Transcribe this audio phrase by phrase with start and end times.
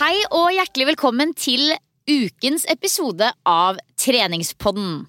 [0.00, 1.74] Hei og hjertelig velkommen til
[2.08, 5.02] ukens episode av Treningspodden.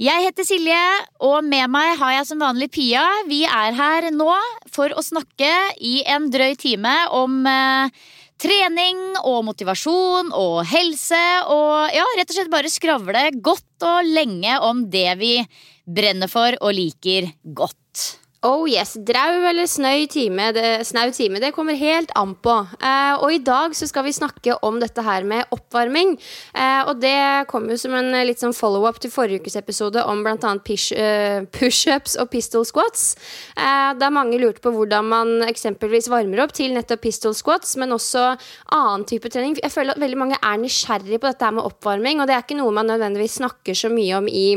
[0.00, 0.78] Jeg heter Silje,
[1.20, 3.02] og med meg har jeg som vanlig Pia.
[3.28, 4.30] Vi er her nå
[4.72, 5.52] for å snakke
[5.84, 7.92] i en drøy time om eh,
[8.40, 11.24] trening og motivasjon og helse.
[11.52, 15.34] Og ja, rett og slett bare skravle godt og lenge om det vi
[15.84, 18.16] brenner for og liker godt.
[18.44, 22.52] Oh yes, Drau eller snøy time, det, snau time, det kommer helt an på.
[22.84, 26.12] Eh, og i dag så skal vi snakke om dette her med oppvarming.
[26.52, 30.04] Eh, og det kom jo som en eh, litt sånn follow-up til forrige ukes episode
[30.04, 30.36] om bl.a.
[30.36, 33.08] Uh, pushups og pistol squats.
[33.56, 37.96] Eh, da mange lurte på hvordan man eksempelvis varmer opp til nettopp pistol squats, men
[37.96, 38.28] også
[38.76, 39.56] annen type trening.
[39.62, 42.44] Jeg føler at veldig mange er nysgjerrig på dette her med oppvarming, og det er
[42.44, 44.48] ikke noe man nødvendigvis snakker så mye om i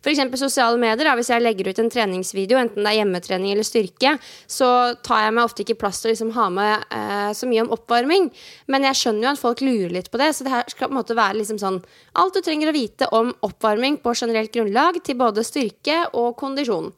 [0.00, 0.38] F.eks.
[0.40, 1.04] sosiale medier.
[1.04, 4.14] Da, hvis jeg legger ut en treningsvideo, enten det er hjemmetrening eller styrke,
[4.48, 4.70] så
[5.04, 7.74] tar jeg meg ofte ikke plass til å liksom ha med eh, så mye om
[7.76, 8.30] oppvarming.
[8.72, 10.94] Men jeg skjønner jo at folk lurer litt på det, så det her skal på
[10.94, 11.82] en måte være liksom sånn
[12.20, 16.90] alt du trenger å vite om oppvarming på generelt grunnlag til både styrke og kondisjon.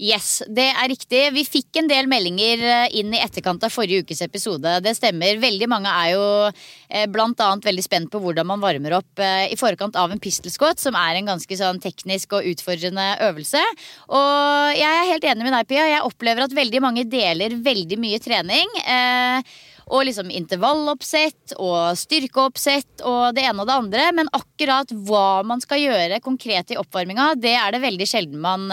[0.00, 1.20] Yes, det er riktig.
[1.34, 4.78] Vi fikk en del meldinger eh, inn i etterkant av forrige ukes episode.
[4.82, 5.38] Det stemmer.
[5.42, 9.52] Veldig mange er jo eh, blant annet veldig spent på hvordan man varmer opp eh,
[9.54, 13.62] i forkant av en pistol som er en ganske sånn teknisk og utfordrende øvelse.
[14.10, 15.86] Og jeg er helt enig med deg, Pia.
[15.88, 18.74] Jeg opplever at veldig mange deler veldig mye trening.
[18.82, 19.54] Eh,
[19.90, 24.08] og liksom intervalloppsett og styrkeoppsett og det ene og det andre.
[24.16, 28.66] Men akkurat hva man skal gjøre konkret i oppvarminga, det er det veldig sjelden man,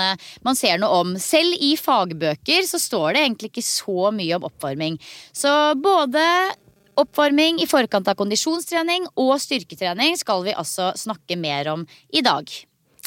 [0.46, 1.14] man ser noe om.
[1.22, 5.00] Selv i fagbøker så står det egentlig ikke så mye om oppvarming.
[5.36, 5.52] Så
[5.82, 6.24] både
[7.02, 12.50] oppvarming i forkant av kondisjonstrening og styrketrening skal vi altså snakke mer om i dag.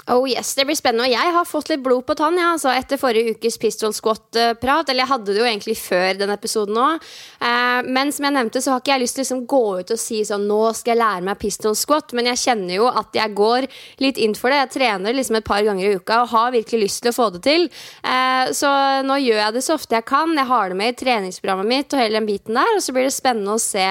[0.06, 1.06] Oh yes, Det blir spennende.
[1.06, 4.90] Og jeg har fått litt blod på tann ja, altså etter forrige ukes pistol squat-prat.
[4.90, 7.06] Eller jeg hadde det jo egentlig før den episoden òg.
[7.40, 9.94] Eh, men som jeg nevnte, så har ikke jeg lyst til å liksom gå ut
[9.96, 12.12] og si sånn Nå skal jeg lære meg pistol squat.
[12.12, 13.68] Men jeg kjenner jo at jeg går
[14.04, 14.60] litt inn for det.
[14.66, 17.32] Jeg trener liksom et par ganger i uka og har virkelig lyst til å få
[17.38, 17.68] det til.
[18.04, 18.76] Eh, så
[19.08, 20.36] nå gjør jeg det så ofte jeg kan.
[20.36, 22.76] Jeg har det med i treningsprogrammet mitt og hele den biten der.
[22.76, 23.88] Og så blir det spennende å se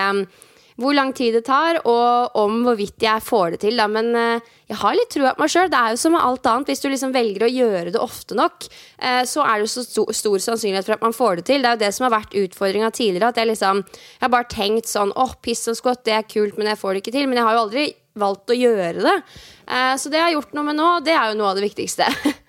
[0.82, 3.78] hvor lang tid det tar, og om hvorvidt jeg får det til.
[3.78, 3.88] Da.
[3.92, 5.72] Men eh, jeg har litt trua på meg sjøl.
[5.72, 6.72] Det er jo som med alt annet.
[6.72, 10.06] Hvis du liksom velger å gjøre det ofte nok, eh, så er det jo så
[10.16, 11.64] stor, sannsynlighet for at man får det til.
[11.64, 13.34] Det er jo det som har vært utfordringa tidligere.
[13.34, 16.30] At jeg liksom Jeg har bare tenkt sånn åh, oh, piss og skott, det er
[16.30, 17.28] kult, men jeg får det ikke til.
[17.28, 17.86] Men jeg har jo aldri
[18.20, 19.18] valgt å gjøre det.
[19.68, 21.68] Eh, så det jeg har gjort noe med nå, det er jo noe av det
[21.68, 22.10] viktigste.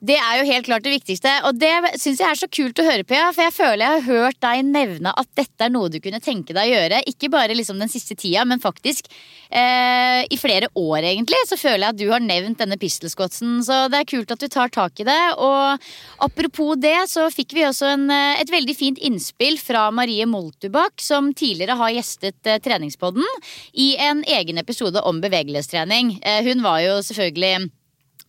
[0.00, 2.86] Det er jo helt klart det viktigste, og det syns jeg er så kult å
[2.86, 3.18] høre på.
[3.36, 6.54] For jeg føler jeg har hørt deg nevne at dette er noe du kunne tenke
[6.56, 7.02] deg å gjøre.
[7.10, 11.42] Ikke bare liksom den siste tida, men faktisk eh, i flere år, egentlig.
[11.50, 14.48] Så føler jeg at du har nevnt denne pistolscotsen, så det er kult at du
[14.48, 15.18] tar tak i det.
[15.36, 15.90] Og
[16.24, 20.96] apropos det, så fikk vi også en, eh, et veldig fint innspill fra Marie Moltubakk,
[21.04, 23.28] som tidligere har gjestet eh, Treningspodden
[23.76, 26.16] i en egen episode om bevegelighetstrening.
[26.24, 27.68] Eh, hun var jo selvfølgelig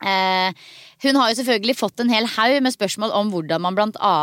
[0.02, 0.52] eh,
[1.02, 4.16] hun har jo selvfølgelig fått en hel haug med spørsmål om hvordan man bl.a.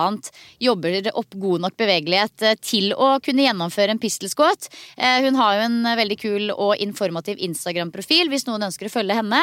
[0.62, 4.28] jobber opp god nok bevegelighet eh, til å kunne gjennomføre en pistol.
[4.28, 9.18] Eh, hun har jo en veldig kul og informativ Instagram-profil hvis noen ønsker å følge
[9.18, 9.40] henne.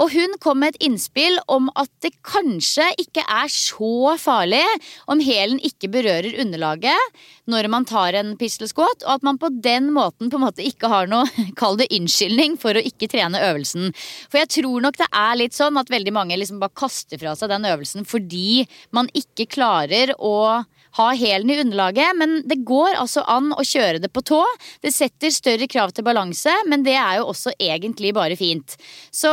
[0.00, 4.64] Og hun kom med et innspill om at det kanskje ikke er så farlig
[5.10, 9.88] om hælen ikke berører underlaget når man tar en pistol og at man på den
[9.94, 11.26] måten på en måte ikke har noe,
[11.60, 13.90] kall det unnskyldning, for å ikke trene øvelsen.
[14.30, 17.34] For jeg tror nok det er litt sånn at veldig mange liksom bare kaster fra
[17.38, 18.64] seg den øvelsen fordi
[18.96, 20.62] man ikke klarer å
[20.98, 24.40] ha hælen i underlaget, men det går altså an å kjøre det på tå.
[24.82, 28.74] Det setter større krav til balanse, men det er jo også egentlig bare fint.
[29.14, 29.30] Så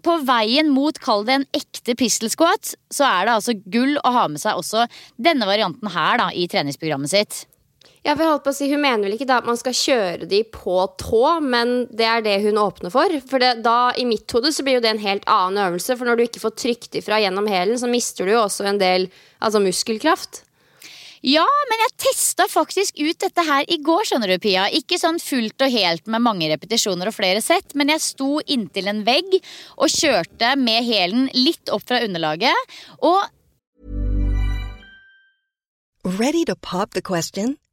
[0.00, 4.14] på veien mot, kall det en ekte pistol squat, så er det altså gull å
[4.14, 4.86] ha med seg også
[5.20, 7.42] denne varianten her da, i treningsprogrammet sitt.
[8.00, 9.76] Ja, for jeg holdt på å si, Hun mener vel ikke da at man skal
[9.76, 13.12] kjøre de på tå, men det er det hun åpner for.
[13.28, 16.08] For det, da, I mitt hode så blir jo det en helt annen øvelse, for
[16.08, 19.10] når du ikke får trykt ifra gjennom hælen, så mister du jo også en del
[19.40, 20.46] altså muskelkraft.
[21.20, 24.70] Ja, men jeg testa faktisk ut dette her i går, skjønner du, Pia.
[24.72, 28.88] Ikke sånn fullt og helt med mange repetisjoner og flere sett, men jeg sto inntil
[28.88, 29.36] en vegg
[29.76, 32.56] og kjørte med hælen litt opp fra underlaget.
[33.04, 33.20] Og
[36.16, 37.58] Ready to pop the question?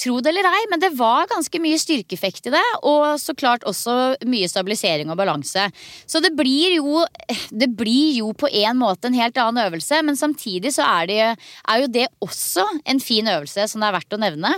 [0.00, 2.64] tro det eller ei, men det var ganske mye styrkeeffekt i det.
[2.86, 5.68] Og så klart også mye stabilisering og balanse.
[6.06, 7.04] Så det blir jo,
[7.50, 11.20] det blir jo på en måte en helt annen øvelse, men samtidig så er, det,
[11.66, 14.56] er jo det også en fin øvelse som det er verdt å nevne.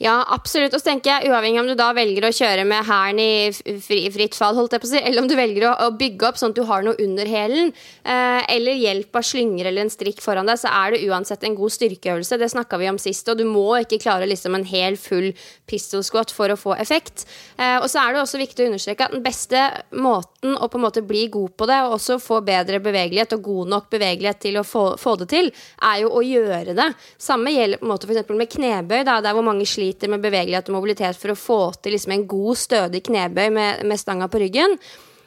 [0.00, 0.72] Ja, absolutt.
[0.72, 3.98] Og så tenker jeg, Uavhengig om du da velger å kjøre med hælen i fri,
[4.08, 6.54] fritt fall, holdt jeg på å si, eller om du velger å bygge opp sånn
[6.54, 7.68] at du har noe under hælen,
[8.08, 11.56] eh, eller hjelp av slynger eller en strikk foran deg, så er det uansett en
[11.58, 12.38] god styrkeøvelse.
[12.40, 13.28] Det snakka vi om sist.
[13.28, 15.34] Og du må ikke klare liksom en hel full
[15.68, 17.26] pistol squat for å få effekt.
[17.60, 20.80] Eh, og så er det også viktig å understreke at den beste måten å på
[20.80, 24.40] en måte bli god på det, og også få bedre bevegelighet og god nok bevegelighet
[24.48, 25.52] til å få, få det til,
[25.92, 26.88] er jo å gjøre det.
[27.20, 28.32] Samme gjelder på en måte f.eks.
[28.32, 31.96] med knebøy, da, der hvor mange sliter med bevegelighet og mobilitet for å få til
[31.96, 34.76] liksom en god, stødig knebøy med, med stanga på ryggen.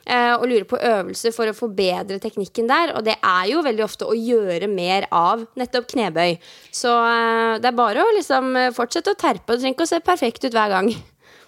[0.03, 2.91] Eh, og lurer på øvelser for å forbedre teknikken der.
[2.97, 6.35] Og det er jo veldig ofte å gjøre mer av nettopp knebøy.
[6.75, 9.53] Så eh, det er bare å liksom fortsette å terpe.
[9.53, 10.91] Det trenger ikke å se perfekt ut hver gang.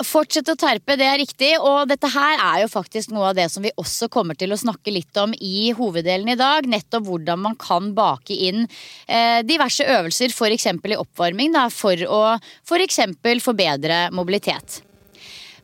[0.03, 1.51] Fortsett å terpe, det er riktig.
[1.61, 4.59] Og dette her er jo faktisk noe av det som vi også kommer til å
[4.59, 6.67] snakke litt om i hoveddelen i dag.
[6.67, 8.65] Nettopp hvordan man kan bake inn
[9.07, 10.67] eh, diverse øvelser, f.eks.
[10.67, 12.23] i oppvarming, da, for å
[12.67, 12.99] f.eks.
[13.45, 14.81] forbedre mobilitet.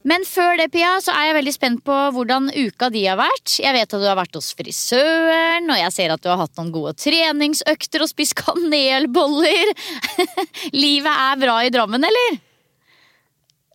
[0.07, 3.59] Men før det, Pia, så er jeg veldig spent på hvordan uka di har vært.
[3.61, 6.55] Jeg vet at du har vært hos frisøren, og jeg ser at du har hatt
[6.57, 9.75] noen gode treningsøkter og spist kanelboller.
[10.83, 12.41] Livet er bra i Drammen, eller?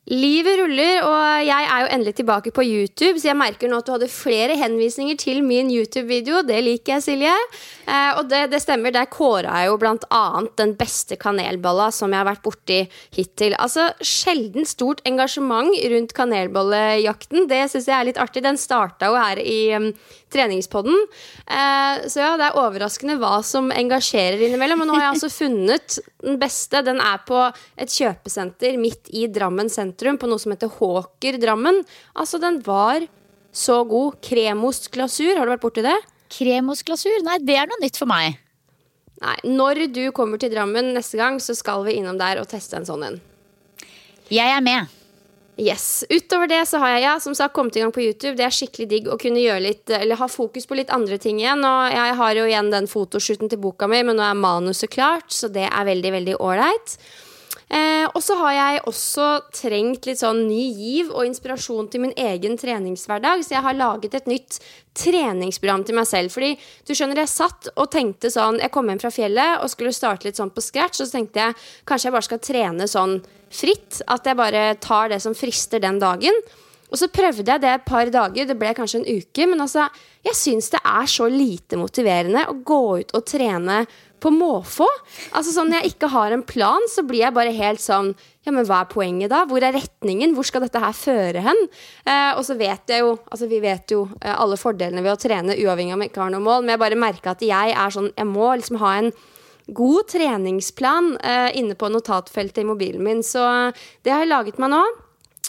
[0.06, 3.88] Livet ruller, og jeg er jo endelig tilbake på YouTube, så jeg merker nå at
[3.88, 6.44] du hadde flere henvisninger til min YouTube-video.
[6.46, 7.32] Det liker jeg, Silje.
[7.90, 12.14] Eh, og det, det stemmer, der kåra jeg jo blant annet den beste kanelbolla som
[12.14, 12.78] jeg har vært borti
[13.16, 13.56] hittil.
[13.58, 17.50] Altså, sjelden stort engasjement rundt kanelbollejakten.
[17.50, 18.44] Det syns jeg er litt artig.
[18.46, 19.90] Den starta jo her i um,
[20.30, 21.02] treningspodden.
[21.50, 24.86] Eh, så ja, det er overraskende hva som engasjerer innimellom.
[24.86, 26.86] Og nå har jeg altså funnet den beste.
[26.86, 27.42] Den er på
[27.75, 31.84] et kjøpesenter midt i Drammen sentrum, på noe som heter Håker Drammen.
[32.14, 33.06] Altså, den var
[33.52, 34.20] så god.
[34.20, 35.96] Kremost glasur, har du vært borti det?
[36.28, 37.22] Kremost glasur?
[37.24, 38.38] Nei, det er noe nytt for meg.
[39.22, 42.76] Nei, Når du kommer til Drammen neste gang, så skal vi innom der og teste
[42.76, 43.20] en sånn en.
[44.28, 44.92] Jeg er med.
[45.56, 46.04] Yes.
[46.10, 48.34] Utover det så har jeg ja, som sagt kommet i gang på YouTube.
[48.36, 51.40] Det er skikkelig digg å kunne gjøre litt Eller ha fokus på litt andre ting
[51.40, 51.64] igjen.
[51.64, 55.30] Og jeg har jo igjen den fotoshooten til boka mi, men nå er manuset klart,
[55.32, 56.98] så det er veldig, veldig ålreit.
[57.66, 62.12] Eh, og så har jeg også trengt litt sånn ny giv og inspirasjon til min
[62.14, 64.58] egen treningshverdag, så jeg har laget et nytt
[64.94, 66.30] treningsprogram til meg selv.
[66.35, 66.52] Fordi
[66.87, 70.28] du skjønner, jeg satt og tenkte sånn Jeg kom hjem fra fjellet og skulle starte
[70.28, 71.58] litt sånn på scratch, og så tenkte jeg
[71.88, 73.18] kanskje jeg bare skal trene sånn
[73.50, 73.99] fritt.
[74.06, 76.38] At jeg bare tar det som frister den dagen.
[76.87, 79.88] Og så prøvde jeg det et par dager, det ble kanskje en uke, men altså,
[80.23, 83.80] jeg syns det er så lite motiverende å gå ut og trene
[84.23, 84.87] på måfå.
[85.37, 88.12] Altså sånn Når jeg ikke har en plan, så blir jeg bare helt sånn
[88.46, 89.44] Ja, men hva er poenget da?
[89.49, 90.35] Hvor er retningen?
[90.37, 91.62] Hvor skal dette her føre hen?
[92.06, 95.20] Eh, og så vet jeg jo Altså vi vet jo eh, alle fordelene ved å
[95.20, 97.75] trene uavhengig av om jeg ikke har noe mål, men jeg bare merker at jeg
[97.75, 99.11] er sånn Jeg må liksom ha en
[99.76, 103.25] god treningsplan eh, inne på notatfeltet i mobilen min.
[103.26, 103.42] Så
[104.06, 104.82] det har jeg laget meg nå.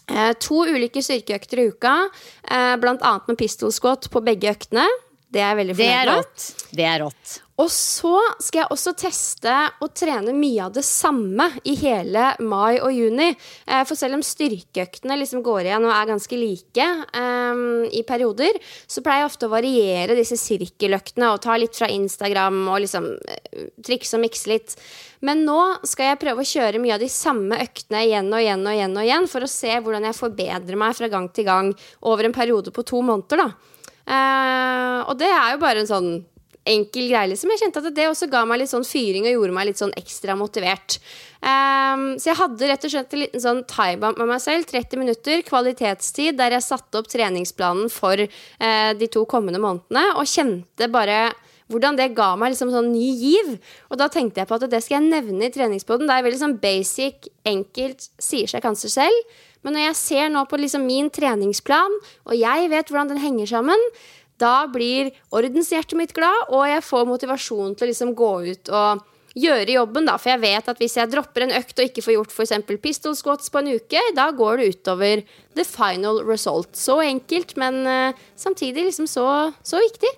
[0.09, 1.97] Eh, to ulike styrkeøkter i uka,
[2.81, 3.17] blant bl.a.
[3.27, 4.87] med pistol squat på begge øktene.
[5.29, 6.47] Det er jeg veldig Det fornøyd er med.
[6.79, 7.41] Det er rått.
[7.57, 12.77] Og så skal jeg også teste å trene mye av det samme i hele mai
[12.77, 13.31] og juni.
[13.65, 16.85] Eh, For selv om styrkeøktene liksom går igjen og er ganske like
[17.17, 21.89] um, i perioder, så pleier jeg ofte å variere disse sirkeløktene og ta litt fra
[21.89, 24.77] Instagram og liksom eh, trikse og mikse litt.
[25.25, 28.69] Men nå skal jeg prøve å kjøre mye av de samme øktene igjen og igjen
[28.69, 31.73] og igjen, og igjen for å se hvordan jeg forbedrer meg fra gang til gang
[32.05, 33.47] over en periode på to måneder.
[33.47, 33.75] da.
[34.07, 36.11] Uh, og det er jo bare en sånn
[36.69, 37.51] enkel greie, liksom.
[37.53, 39.95] Jeg kjente at det også ga meg litt sånn fyring og gjorde meg litt sånn
[39.99, 40.99] ekstra motivert.
[41.37, 44.67] Um, så jeg hadde rett og slett en liten sånn time-bump med meg selv.
[44.69, 50.29] 30 minutter kvalitetstid der jeg satte opp treningsplanen for uh, de to kommende månedene, og
[50.29, 51.27] kjente bare
[51.71, 53.57] hvordan det ga meg liksom sånn ny giv.
[53.91, 56.07] Og da tenkte jeg på at det skal jeg nevne i treningspoden.
[56.07, 59.35] Det er veldig sånn basic, enkelt, sier seg kanskje selv.
[59.65, 61.97] Men når jeg ser nå på liksom min treningsplan,
[62.29, 63.81] og jeg vet hvordan den henger sammen,
[64.41, 69.05] da blir ordenshjertet mitt glad, og jeg får motivasjon til å liksom gå ut og
[69.37, 70.17] gjøre jobben, da.
[70.19, 72.55] For jeg vet at hvis jeg dropper en økt og ikke får gjort f.eks.
[72.81, 75.25] pistol squats på en uke, da går det utover
[75.57, 76.73] the final result.
[76.77, 79.27] Så enkelt, men uh, samtidig liksom så,
[79.65, 80.13] så viktig.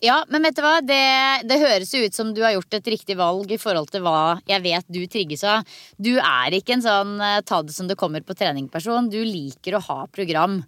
[0.00, 0.78] Ja, men vet du hva?
[0.80, 1.00] Det,
[1.44, 4.64] det høres ut som du har gjort et riktig valg i forhold til hva jeg
[4.64, 5.66] vet du trigges av.
[6.00, 9.10] Du er ikke en sånn eh, ta det som det kommer på trening-person.
[9.12, 10.62] Du liker å ha program.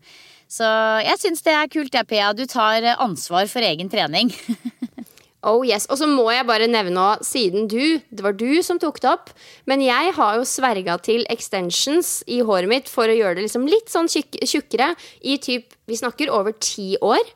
[0.52, 0.68] Så
[1.06, 2.32] jeg syns det er kult, jeg, Pia.
[2.36, 4.32] Du tar eh, ansvar for egen trening.
[5.42, 8.78] Oh yes, Og så må jeg bare nevne òg, siden du, det var du som
[8.78, 9.32] tok det opp,
[9.66, 13.66] men jeg har jo sverga til extensions i håret mitt for å gjøre det liksom
[13.66, 14.92] litt sånn tjukkere
[15.26, 17.26] i typ Vi snakker over ti år.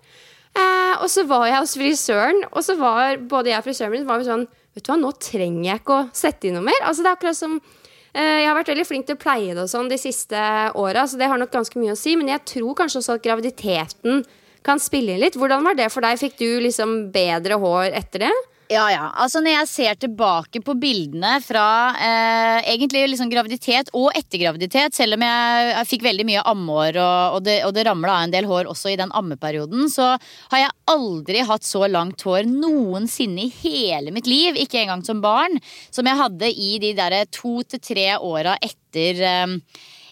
[0.54, 4.06] Eh, og så var jeg hos frisøren, og så var både jeg og frisøren min
[4.06, 4.46] var sånn
[4.76, 6.78] Vet du hva, nå trenger jeg ikke å sette inn noe mer.
[6.85, 7.86] Altså det er akkurat som eh,
[8.16, 10.40] Jeg har vært veldig flink til å pleie det og sånn de siste
[10.80, 13.25] åra, så det har nok ganske mye å si, men jeg tror kanskje også at
[13.26, 14.23] graviditeten
[14.64, 15.37] kan spille inn litt.
[15.37, 16.16] Hvordan var det for deg?
[16.20, 18.32] Fikk du liksom bedre hår etter det?
[18.66, 19.04] Ja, ja.
[19.14, 21.66] Altså Når jeg ser tilbake på bildene fra
[22.02, 26.99] eh, egentlig liksom graviditet og etter graviditet, selv om jeg, jeg fikk veldig mye ammeår
[26.99, 30.14] og, og det, og det ramla av en del hår også i den ammeperioden, så
[30.50, 35.23] har jeg aldri hatt så langt hår noensinne i hele mitt liv, ikke engang som
[35.23, 35.61] barn,
[35.94, 39.61] som jeg hadde i de derre to til tre åra etter eh,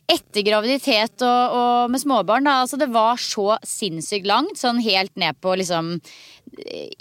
[0.05, 2.59] etter graviditet og, og med småbarn, da.
[2.65, 4.59] Altså, det var så sinnssykt langt.
[4.61, 5.95] Sånn helt ned på liksom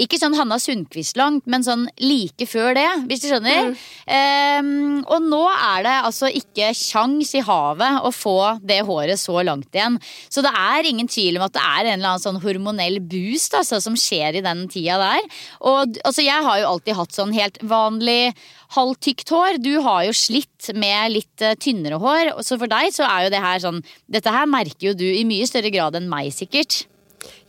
[0.01, 3.73] Ikke sånn Hanna Sundquist-langt, men sånn like før det, hvis du skjønner.
[4.07, 9.39] Ehm, og nå er det altså ikke kjangs i havet å få det håret så
[9.45, 9.99] langt igjen.
[10.29, 13.55] Så det er ingen tvil om at det er en eller annen sånn hormonell boost
[13.59, 15.29] altså, som skjer i den tida der.
[15.61, 18.33] Og altså, jeg har jo alltid hatt sånn helt vanlig
[18.73, 19.59] halvtykt hår.
[19.63, 23.33] Du har jo slitt med litt eh, tynnere hår, så for deg så er jo
[23.33, 26.83] det her sånn Dette her merker jo du i mye større grad enn meg, sikkert.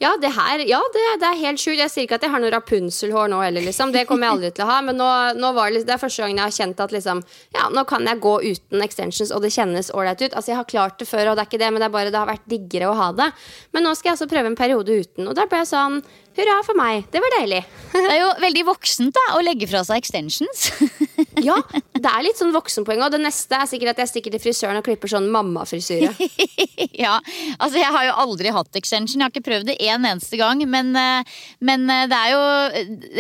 [0.03, 1.79] Ja, det her, ja, det, det er helt sjukt.
[1.79, 3.93] Jeg sier ikke at jeg har noe Rapunzel-hår nå heller, liksom.
[3.95, 4.79] Det kommer jeg aldri til å ha.
[4.85, 7.23] Men nå, nå var det, det er første gangen jeg har kjent at liksom,
[7.55, 10.33] ja, nå kan jeg gå uten extensions, og det kjennes ålreit ut.
[10.33, 12.15] Altså, jeg har klart det før, og det er ikke det, men det er bare
[12.15, 13.31] det har vært diggere å ha det.
[13.77, 16.03] Men nå skal jeg altså prøve en periode uten, og da ble jeg sånn
[16.35, 17.05] Hurra for meg.
[17.15, 17.61] Det var deilig.
[17.95, 20.65] Det er jo veldig voksent da, å legge fra seg extensions.
[21.49, 21.55] ja,
[21.95, 23.05] det er litt sånn voksenpoeng.
[23.07, 26.11] Og det neste er sikkert at jeg stikker til frisøren og klipper sånn mammafrisyre.
[27.05, 27.21] ja,
[27.55, 29.21] altså jeg har jo aldri hatt extension.
[29.21, 30.65] Jeg har ikke prøvd det en eneste gang.
[30.75, 32.43] Men, eh, men eh, det er jo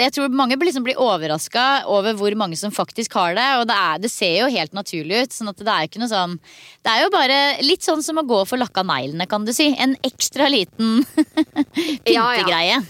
[0.00, 3.47] Jeg tror mange liksom blir overraska over hvor mange som faktisk har det.
[3.61, 5.38] Og det, er, det, ser jo helt naturlig ut.
[5.38, 6.37] Sånn at det er jo ikke noe sånn
[6.83, 9.71] Det er jo bare litt sånn som å gå for lakka neglene, kan du si.
[9.78, 11.06] En ekstra liten
[12.02, 12.02] pyntegreie.
[12.14, 12.83] Ja, ja.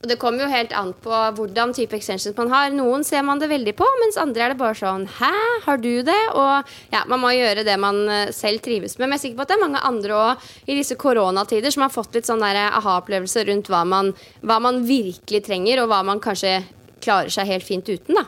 [0.00, 2.70] Og det kommer jo helt an på hvordan type extensions man har.
[2.72, 5.32] Noen ser man det veldig på, mens andre er det bare sånn Hæ,
[5.66, 6.20] har du det?
[6.32, 9.10] Og ja, man må gjøre det man eh, selv trives med.
[9.10, 11.84] Men jeg er sikker på at det er mange andre òg i disse koronatider som
[11.84, 16.24] har fått litt sånn aha-opplevelse rundt hva man, hva man virkelig trenger, og hva man
[16.24, 16.62] kanskje
[17.04, 18.24] klarer seg helt fint uten, da.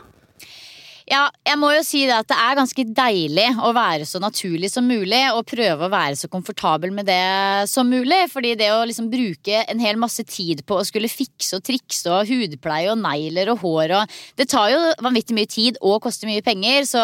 [1.13, 4.71] Ja, jeg må jo si det at det er ganske deilig å være så naturlig
[4.71, 5.19] som mulig.
[5.35, 8.23] Og prøve å være så komfortabel med det som mulig.
[8.31, 12.09] Fordi det å liksom bruke en hel masse tid på å skulle fikse og trikse
[12.09, 16.29] og hudpleie og negler og hår og Det tar jo vanvittig mye tid og koster
[16.29, 16.87] mye penger.
[16.89, 17.03] Så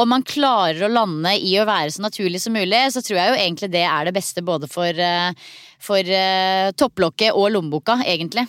[0.00, 3.34] om man klarer å lande i å være så naturlig som mulig, så tror jeg
[3.34, 8.46] jo egentlig det er det beste både for, eh, for uh, topplokket og lommeboka, egentlig.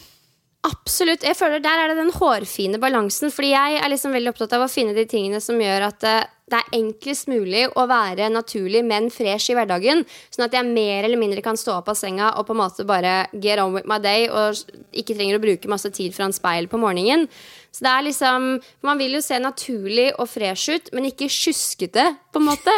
[0.62, 1.24] Absolutt.
[1.26, 3.32] Jeg føler Der er det den hårfine balansen.
[3.34, 6.28] Fordi jeg er liksom veldig opptatt av å finne de tingene som gjør at eh,
[6.52, 10.04] det er enklest mulig å være naturlig, men fresh i hverdagen.
[10.30, 12.86] Sånn at jeg mer eller mindre kan stå opp av senga og på en måte
[12.86, 14.60] bare get on with my day og
[14.92, 17.30] ikke trenger å bruke masse tid foran speil på morgenen.
[17.72, 18.48] Så det er liksom
[18.84, 22.74] Man vil jo se naturlig og fresh ut, men ikke sjuskete, på en måte.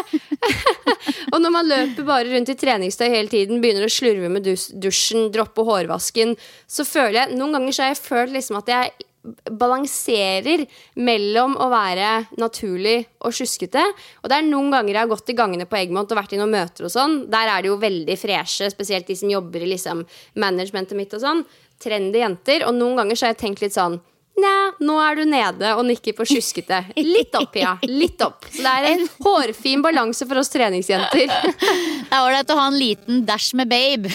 [1.33, 5.31] og når man løper bare rundt i treningstøy hele tiden, begynner å slurve med dusjen,
[5.33, 6.35] droppe hårvasken,
[6.67, 10.65] så føler jeg Noen ganger så har jeg følt liksom at jeg balanserer
[10.99, 12.09] mellom å være
[12.41, 13.83] naturlig og sjuskete.
[14.21, 16.39] Og det er noen ganger jeg har gått i gangene på Eggmont og vært i
[16.41, 17.21] noen møter og sånn.
[17.31, 20.03] Der er det jo veldig freshe, spesielt de som jobber i liksom
[20.43, 21.45] managementet mitt og sånn.
[21.83, 22.67] Trendy jenter.
[22.67, 24.01] Og noen ganger så har jeg tenkt litt sånn
[24.33, 26.79] Nja, nå er du nede og nikker på sjuskete.
[26.97, 27.75] Litt opp, ja.
[27.85, 28.47] Litt opp.
[28.49, 31.29] Så det er en hårfin balanse for oss treningsjenter.
[32.13, 34.09] Det er ålreit å ha en liten dash med babe.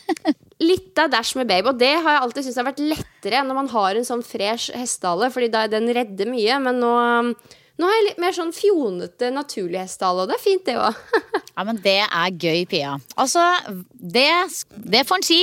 [0.70, 1.72] Litt av dash med babe.
[1.72, 4.74] Og det har jeg alltid syntes har vært lettere når man har en sånn fresh
[4.76, 6.58] hestehale, fordi da, den redder mye.
[6.60, 6.92] Men nå,
[7.80, 11.20] nå har jeg litt mer sånn fjonete, naturlig hestehale, og det er fint, det òg.
[11.54, 12.96] ja, men det er gøy, Pia.
[13.20, 13.44] Altså,
[13.92, 14.28] det,
[14.96, 15.40] det får en si.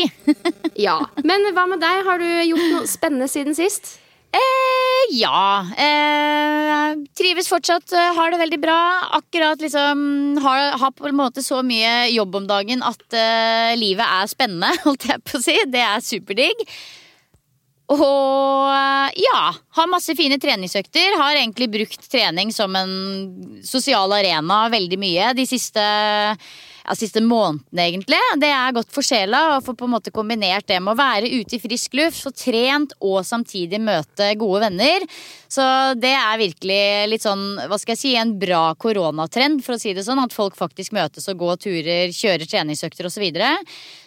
[0.88, 1.00] ja.
[1.26, 2.04] Men hva med deg?
[2.06, 3.96] Har du gjort noe spennende siden sist?
[4.38, 5.66] Eh, ja.
[5.78, 8.80] Eh, trives fortsatt, eh, har det veldig bra.
[9.18, 14.06] Akkurat liksom har, har, på en måte så mye jobb om dagen at eh, livet
[14.06, 15.58] er spennende, holdt jeg på å si.
[15.68, 16.64] Det er superdigg.
[17.88, 19.42] Og eh, ja,
[19.80, 21.18] har masse fine treningsøkter.
[21.20, 22.96] Har egentlig brukt trening som en
[23.66, 25.84] sosial arena veldig mye de siste
[26.88, 28.20] ja, siste månedene, egentlig.
[28.40, 31.32] Det er godt for sjela å få på en måte kombinert det med å være
[31.36, 35.04] ute i frisk luft, få trent og samtidig møte gode venner.
[35.52, 35.64] Så
[36.00, 39.94] det er virkelig litt sånn, hva skal jeg si, en bra koronatrend, for å si
[39.96, 40.22] det sånn.
[40.24, 43.18] At folk faktisk møtes og går turer, kjører treningsøkter osv.
[43.18, 43.56] Så, videre.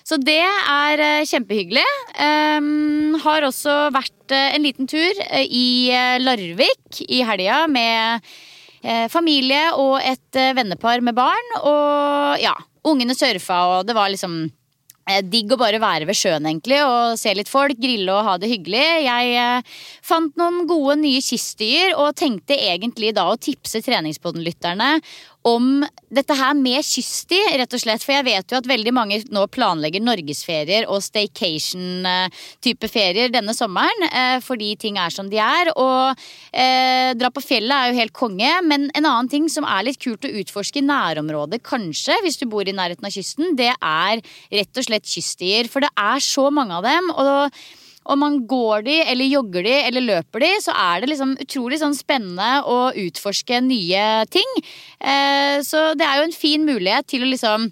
[0.07, 1.83] så det er eh, kjempehyggelig.
[2.15, 5.91] Um, har også vært uh, en liten tur uh, i
[6.23, 8.31] Larvik i helga med
[9.13, 11.51] familie og et vennepar med barn.
[11.69, 12.55] Og ja,
[12.87, 14.43] ungene surfa, og det var liksom
[15.09, 18.37] eh, Digg å bare være ved sjøen egentlig og se litt folk, grille og ha
[18.41, 18.87] det hyggelig.
[19.07, 19.75] Jeg eh,
[20.07, 24.95] fant noen gode nye kystdyr og tenkte egentlig da å tipse treningspodden-lytterne
[25.47, 25.81] om
[26.13, 28.03] dette her med kysti, rett og slett.
[28.05, 34.07] For jeg vet jo at veldig mange nå planlegger norgesferier og staycation-type ferier denne sommeren.
[34.11, 35.73] Eh, fordi ting er som de er.
[35.81, 36.21] Og
[36.53, 38.53] eh, dra på fjellet er jo helt konge.
[38.67, 42.49] Men en annen ting som er litt kult å utforske i nærområdet, kanskje, hvis du
[42.51, 44.21] bor i nærheten av kysten, det er
[44.53, 45.71] rett og slett kyststier.
[45.73, 47.15] For det er så mange av dem.
[47.17, 47.61] og
[48.05, 51.81] om man går de, eller jogger de, eller løper de, så er det liksom utrolig
[51.83, 54.57] sånn spennende å utforske nye ting.
[54.99, 57.69] Eh, så det er jo en fin mulighet til å liksom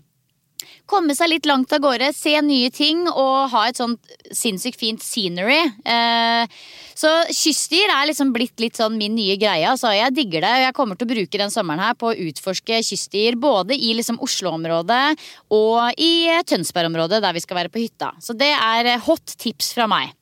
[0.89, 5.05] komme seg litt langt av gårde, se nye ting og ha et sånt sinnssykt fint
[5.05, 5.61] scenery.
[5.85, 6.59] Eh,
[6.99, 9.69] så kystdyr er liksom blitt litt sånn min nye greie.
[9.71, 10.53] Altså, jeg digger det.
[10.57, 13.93] og Jeg kommer til å bruke den sommeren her på å utforske kystdyr både i
[13.99, 15.05] liksom Oslo-området
[15.55, 18.15] og i Tønsberg-området, der vi skal være på hytta.
[18.25, 20.17] Så det er hot tips fra meg.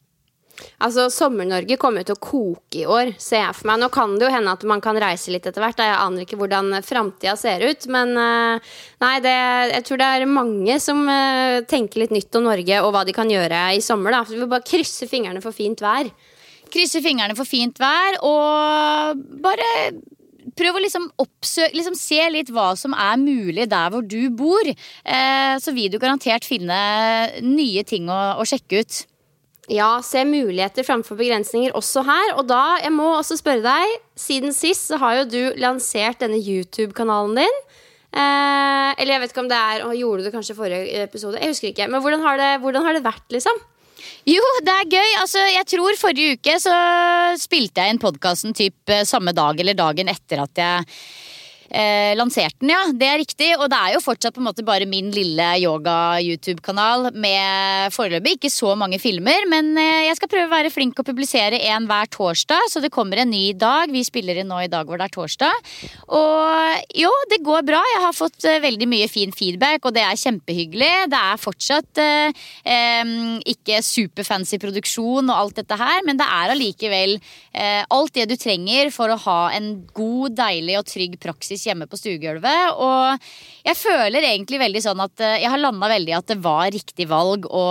[0.83, 3.81] Altså, Sommer-Norge kommer til å koke i år, ser jeg for meg.
[3.83, 5.81] Nå kan det jo hende at man kan reise litt etter hvert.
[5.81, 7.89] Jeg aner ikke hvordan framtida ser ut.
[7.93, 8.73] Men eh,
[9.05, 9.37] nei, det,
[9.75, 13.17] jeg tror det er mange som eh, tenker litt nytt om Norge og hva de
[13.17, 14.17] kan gjøre i sommer.
[14.17, 14.25] da.
[14.29, 16.11] Vi får bare krysse fingrene for fint vær.
[16.73, 19.69] Krysse fingrene for fint vær, og bare
[20.57, 24.67] prøv å liksom oppsøke liksom Se litt hva som er mulig der hvor du bor.
[24.67, 26.79] Eh, så vil du garantert finne
[27.45, 29.05] nye ting å, å sjekke ut.
[29.73, 32.35] Ja, se muligheter framfor begrensninger også her.
[32.39, 36.39] Og da, jeg må også spørre deg, siden sist så har jo du lansert denne
[36.39, 37.57] YouTube-kanalen din.
[38.17, 41.01] Eh, eller jeg vet ikke om det er og Gjorde du det kanskje i forrige
[41.03, 41.41] episode?
[41.43, 41.89] Jeg husker ikke.
[41.91, 43.59] Men hvordan har det, hvordan har det vært, liksom?
[44.29, 45.11] Jo, det er gøy.
[45.21, 46.75] Altså, jeg tror Forrige uke så
[47.41, 50.87] spilte jeg inn podkasten typ samme dag eller dagen etter at jeg
[51.71, 52.83] eh, lanserte den, ja.
[52.93, 53.51] Det er riktig.
[53.59, 58.53] Og det er jo fortsatt på en måte bare min lille yoga-YouTube-kanal med foreløpig ikke
[58.53, 59.47] så mange filmer.
[59.51, 62.93] Men eh, jeg skal prøve å være flink og publisere en hver torsdag, så det
[62.95, 63.93] kommer en ny dag.
[63.93, 65.73] Vi spiller inn nå i dag hvor det er torsdag.
[66.17, 67.83] Og jo, det går bra.
[67.95, 70.93] Jeg har fått eh, veldig mye fin feedback, og det er kjempehyggelig.
[71.13, 73.15] Det er fortsatt eh, eh,
[73.57, 78.37] ikke superfancy produksjon og alt dette her, men det er allikevel eh, alt det du
[78.41, 82.77] trenger for å ha en god, deilig og trygg praksis hjemme på stuegulvet.
[82.77, 83.29] Og
[83.67, 86.69] jeg føler egentlig veldig sånn at eh, jeg har landa veldig i at det var
[86.75, 87.67] riktig valg å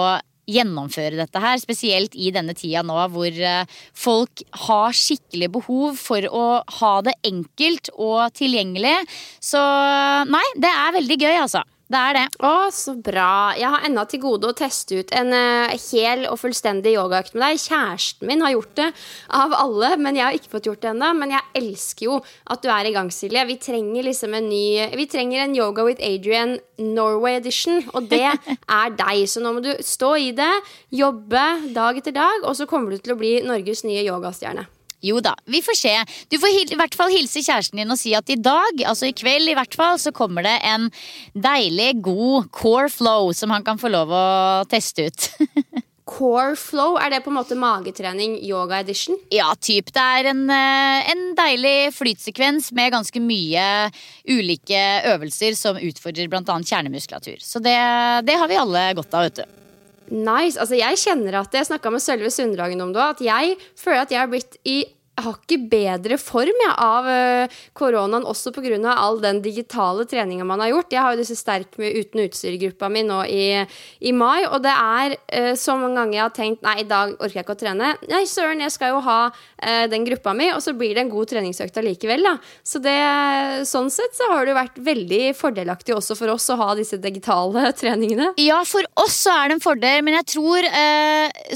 [0.50, 6.26] gjennomføre dette her, spesielt i denne tida nå hvor eh, folk har skikkelig behov for
[6.30, 6.48] å
[6.80, 8.98] ha det enkelt og tilgjengelig.
[9.44, 9.62] Så
[10.30, 11.66] nei, det er veldig gøy, altså.
[11.86, 12.24] Det er det.
[12.42, 13.54] Å, så bra.
[13.54, 17.44] Jeg har ennå til gode å teste ut en uh, hel og fullstendig yogaøkt med
[17.46, 17.62] deg.
[17.62, 18.88] Kjæresten min har gjort det
[19.38, 21.12] av alle, men jeg har ikke fått gjort det ennå.
[21.20, 23.46] Men jeg elsker jo at du er i gang, Silje.
[23.46, 24.66] Vi trenger liksom en ny
[24.98, 28.34] Vi trenger en Yoga with Adrian Norway edition, og det
[28.82, 29.28] er deg.
[29.30, 30.54] Så nå må du stå i det,
[30.90, 31.46] jobbe
[31.76, 34.66] dag etter dag, og så kommer du til å bli Norges nye yogastjerne.
[35.04, 35.94] Jo da, vi får se.
[36.32, 39.16] Du får i hvert fall hilse kjæresten din og si at i dag, altså i
[39.16, 40.88] kveld i hvert fall, så kommer det en
[41.34, 44.28] deilig, god core flow som han kan få lov å
[44.72, 45.30] teste ut.
[46.06, 49.18] Core flow, er det på en måte magetrening yoga edition?
[49.34, 49.90] Ja, typ.
[49.90, 53.66] Det er en, en deilig flytsekvens med ganske mye
[54.30, 54.84] ulike
[55.16, 56.46] øvelser som utfordrer bl.a.
[56.46, 57.42] kjernemuskulatur.
[57.42, 57.78] Så det,
[58.30, 59.65] det har vi alle godt av, vet du.
[60.12, 60.60] Nice.
[60.60, 64.06] Altså, jeg kjenner at jeg snakka med Sølve Sunddragen om det òg, at jeg føler
[64.06, 64.84] at jeg har blitt i
[65.16, 68.78] hakket bedre form ja, av uh, koronaen, også pga.
[68.92, 70.92] all den digitale treninga man har gjort.
[70.92, 73.46] Jeg har jo disse Sterk med uten utstyr-gruppa mi nå i,
[74.00, 77.16] i, mai, og det er uh, så mange ganger jeg har tenkt nei, i dag
[77.16, 77.94] orker jeg ikke å trene.
[78.12, 81.14] Nei, søren, jeg skal jo ha uh, den gruppa mi, og så blir det en
[81.14, 82.36] god treningsøkt allikevel, da.
[82.66, 82.98] Så det,
[83.70, 87.72] sånn sett så har det vært veldig fordelaktig også for oss å ha disse digitale
[87.80, 88.34] treningene.
[88.42, 90.68] Ja, for oss så er det en fordel, men jeg tror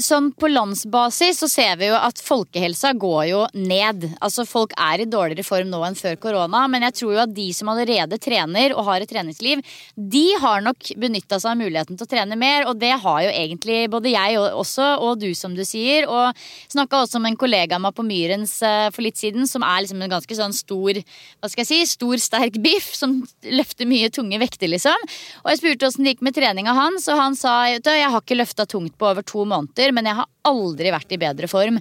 [0.00, 4.06] sånn på landsbasis så ser vi jo at folkehelsa går jo ned.
[4.20, 7.34] Altså Folk er i dårligere form nå enn før korona, men jeg tror jo at
[7.34, 9.62] de som allerede trener og har et treningsliv,
[9.94, 13.32] de har nok benytta seg av muligheten til å trene mer, og det har jo
[13.32, 16.08] egentlig både jeg også, og du, som du sier.
[16.10, 16.36] Og
[16.72, 19.84] snakka også med en kollega av meg på Myrens eh, for litt siden, som er
[19.84, 21.00] liksom en ganske sånn stor,
[21.40, 25.08] hva skal jeg si, stor, sterk biff, som løfter mye tunge vekter, liksom.
[25.44, 28.38] Og jeg spurte åssen det gikk med treninga hans, og han sa jeg har ikke
[28.38, 31.80] løfta tungt på over to måneder, men jeg har aldri vært i bedre form.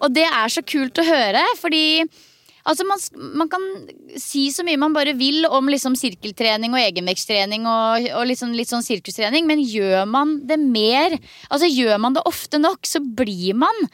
[0.00, 2.04] Og det er så kult å høre, fordi
[2.68, 3.00] Altså man,
[3.40, 3.62] man, kan
[4.20, 8.68] si så mye man bare vil om liksom sirkeltrening og egenvektstrening og, og liksom, litt
[8.68, 11.16] sånn sirkustrening, men gjør man det mer,
[11.48, 13.88] altså gjør man det ofte nok, så blir man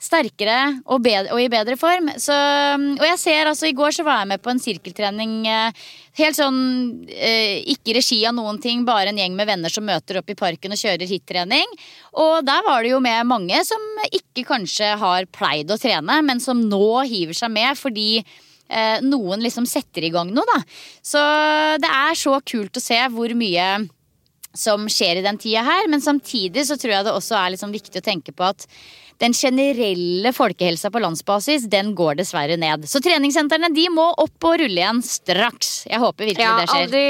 [0.00, 2.08] sterkere og, bedre, og, i bedre form.
[2.20, 2.34] Så,
[2.96, 5.34] og jeg ser altså I går så var jeg med på en sirkeltrening.
[5.44, 5.80] Eh,
[6.20, 6.60] helt sånn
[7.12, 10.38] eh, ikke regi av noen ting, bare en gjeng med venner som møter opp i
[10.38, 11.76] parken og kjører hittrening.
[12.24, 16.40] Og der var det jo med mange som ikke kanskje har pleid å trene, men
[16.40, 20.62] som nå hiver seg med fordi eh, noen liksom setter i gang noe, da.
[21.04, 21.20] Så
[21.82, 23.72] det er så kult å se hvor mye
[24.56, 27.70] som skjer i den tida her, men samtidig så tror jeg det også er liksom
[27.74, 28.66] viktig å tenke på at
[29.20, 32.86] den generelle folkehelsa på landsbasis den går dessverre ned.
[32.88, 35.84] Så treningssentrene de må opp og rulle igjen straks.
[35.90, 36.86] Jeg håper virkelig ja, det skjer.
[36.86, 37.04] Aldri,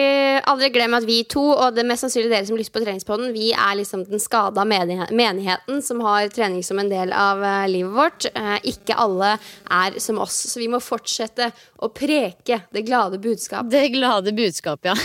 [0.53, 3.53] aldri glem at vi to, og det mest sannsynlig dere som lytter på treningspodden, vi
[3.55, 8.27] er liksom den skada menigheten som har trening som en del av uh, livet vårt.
[8.35, 9.37] Uh, ikke alle
[9.71, 13.71] er som oss, så vi må fortsette å preke det glade budskap.
[13.71, 14.99] Det glade budskap, ja.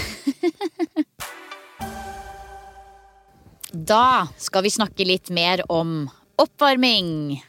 [3.75, 6.05] Da skal vi snakke litt mer om
[6.41, 7.41] oppvarming.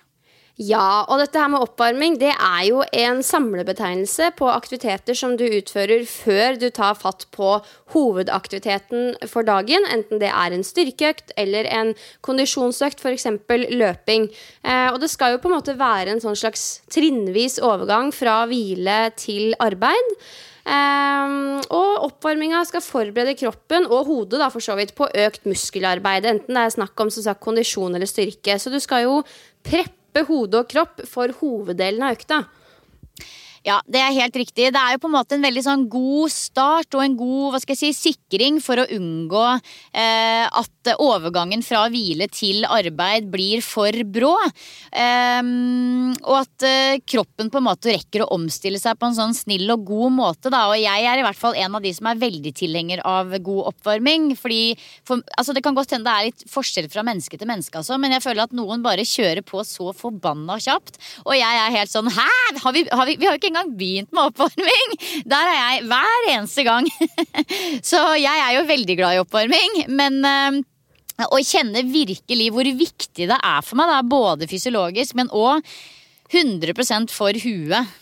[0.56, 5.44] Ja, og dette her med oppvarming det er jo en samlebetegnelse på aktiviteter som du
[5.44, 7.58] utfører før du tar fatt på
[7.92, 11.92] hovedaktiviteten for dagen, enten det er en styrkeøkt eller en
[12.24, 13.28] kondisjonsøkt, f.eks.
[13.68, 14.30] løping.
[14.64, 18.46] Eh, og det skal jo på en måte være en sånn slags trinnvis overgang fra
[18.48, 20.16] hvile til arbeid.
[20.66, 26.26] Um, og oppvarminga skal forberede kroppen og hodet da for så vidt på økt muskelarbeid.
[26.26, 28.58] Enten det er snakk om sagt, kondisjon eller styrke.
[28.58, 29.20] Så du skal jo
[29.66, 32.42] preppe hode og kropp for hoveddelen av økta.
[33.66, 34.68] Ja, det er helt riktig.
[34.70, 37.58] Det er jo på en måte en veldig sånn god start og en god hva
[37.58, 39.42] skal jeg si, sikring for å unngå
[39.90, 44.36] eh, at overgangen fra hvile til arbeid blir for brå.
[44.94, 45.40] Eh,
[46.22, 49.66] og at eh, kroppen på en måte rekker å omstille seg på en sånn snill
[49.74, 50.54] og god måte.
[50.54, 50.68] Da.
[50.70, 53.72] Og jeg er i hvert fall en av de som er veldig tilhenger av god
[53.72, 54.30] oppvarming.
[54.38, 57.80] Fordi for, altså Det kan godt hende det er litt forskjell fra menneske til menneske,
[57.80, 61.02] altså, men jeg føler at noen bare kjører på så forbanna kjapt.
[61.26, 62.30] Og jeg er helt sånn Hæ!
[62.62, 64.94] Har vi, har vi, vi har jo ikke engang begynt med oppvarming!
[65.24, 66.88] Der er jeg hver eneste gang.
[67.90, 73.28] Så jeg er jo veldig glad i oppvarming, men Å og kjenner virkelig hvor viktig
[73.30, 75.64] det er for meg, da, både fysiologisk, men òg
[76.28, 77.94] 100% for huet.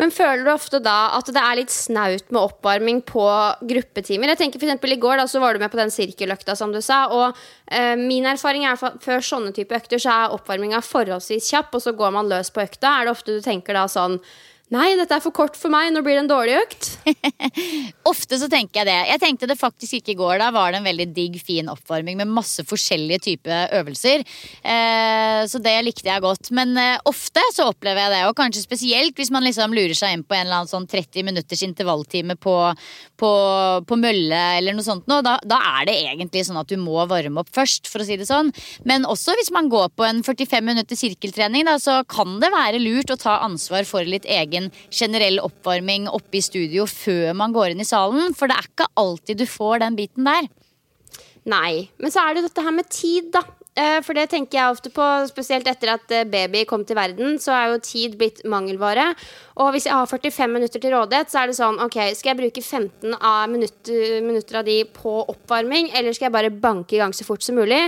[0.00, 3.24] Men føler du ofte da at det er litt snaut med oppvarming på
[3.68, 4.32] gruppetimer?
[4.32, 6.72] Jeg tenker for eksempel I går da, så var du med på den sirkeløkta, som
[6.72, 7.02] du sa.
[7.12, 7.36] Og
[7.68, 11.84] eh, min erfaring er at før sånne type økter så er oppvarminga forholdsvis kjapp, og
[11.84, 12.94] så går man løs på økta.
[12.94, 14.16] Er det ofte du tenker da sånn
[14.70, 15.88] Nei, dette er for kort for meg.
[15.90, 16.88] Nå blir det en dårlig økt.
[18.10, 18.98] Ofte så tenker jeg det.
[19.08, 20.36] Jeg tenkte det faktisk ikke i går.
[20.38, 24.22] Da var det en veldig digg, fin oppvarming med masse forskjellige typer øvelser.
[24.62, 26.52] Eh, så det likte jeg godt.
[26.54, 30.14] Men eh, ofte så opplever jeg det, og kanskje spesielt hvis man liksom lurer seg
[30.14, 32.54] inn på en eller annen sånn 30 minutters intervalltime på,
[33.18, 33.32] på,
[33.90, 35.10] på mølle eller noe sånt.
[35.10, 38.20] Da, da, er det egentlig sånn at du må varme opp først, for å si
[38.22, 38.54] det sånn.
[38.86, 42.78] Men også hvis man går på en 45 minutter sirkeltrening, da, så kan det være
[42.86, 47.54] lurt å ta ansvar for litt egen egen generell oppvarming oppe i studio før man
[47.54, 48.34] går inn i salen.
[48.36, 50.48] For det er ikke alltid du får den biten der.
[51.48, 51.88] Nei.
[51.98, 53.44] Men så er det dette her med tid, da.
[53.78, 57.36] Eh, for det tenker jeg ofte på, spesielt etter at eh, baby kom til verden,
[57.38, 59.12] så er jo tid blitt mangelvare.
[59.60, 62.38] Og hvis jeg har 45 minutter til rådighet, så er det sånn OK, skal jeg
[62.40, 67.00] bruke 15 av minutter, minutter av de på oppvarming, eller skal jeg bare banke i
[67.02, 67.78] gang så fort som mulig?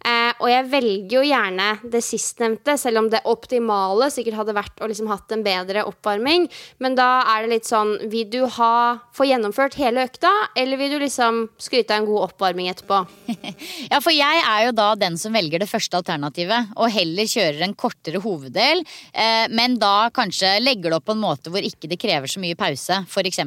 [0.00, 4.82] Eh, og jeg velger jo gjerne det sistnevnte, selv om det optimale sikkert hadde vært
[4.82, 6.48] å liksom hatt en bedre oppvarming.
[6.82, 8.74] Men da er det litt sånn Vil du ha
[9.14, 13.02] få gjennomført hele økta, eller vil du liksom skryte av en god oppvarming etterpå?
[13.92, 17.64] ja, for jeg er jo da den som velger det første alternativet, og heller kjører
[17.66, 21.90] en kortere hoveddel, eh, men da kanskje legger det opp på en måte hvor ikke
[21.90, 23.40] det krever så mye pause, f.eks.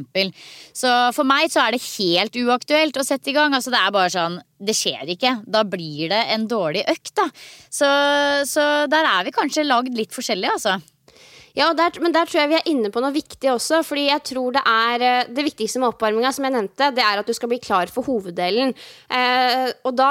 [0.76, 3.54] Så for meg så er det helt uaktuelt å sette i gang.
[3.56, 5.36] Altså det er bare sånn det skjer ikke.
[5.50, 7.28] Da blir det en dårlig økt, da.
[7.68, 7.90] Så,
[8.48, 10.80] så der er vi kanskje lagd litt forskjellig, altså.
[11.54, 13.84] Ja, der, men der tror jeg vi er inne på noe viktig også.
[13.86, 17.22] Fordi jeg tror det er eh, Det viktigste med oppvarminga, som jeg nevnte, det er
[17.22, 18.74] at du skal bli klar for hoveddelen.
[19.14, 20.10] Eh, og da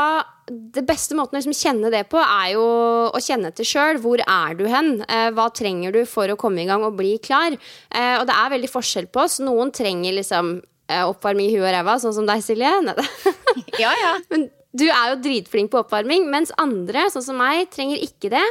[0.53, 2.65] det beste måten å liksom kjenne det på, er jo
[3.11, 3.99] å kjenne etter sjøl.
[4.03, 4.95] Hvor er du hen?
[5.09, 7.59] Eh, hva trenger du for å komme i gang og bli klar?
[7.91, 9.41] Eh, og det er veldig forskjell på oss.
[9.43, 10.61] Noen trenger liksom
[10.93, 12.69] oppvarming i huet og ræva, sånn som deg, Silje.
[13.81, 14.17] ja, ja.
[14.35, 18.45] Men du er jo dritflink på oppvarming, mens andre, sånn som meg, trenger ikke det.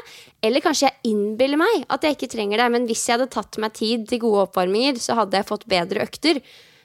[0.45, 3.57] Eller kanskje jeg innbiller meg at jeg ikke trenger det, men hvis jeg hadde tatt
[3.61, 6.41] meg tid til gode oppvarminger, så hadde jeg fått bedre økter.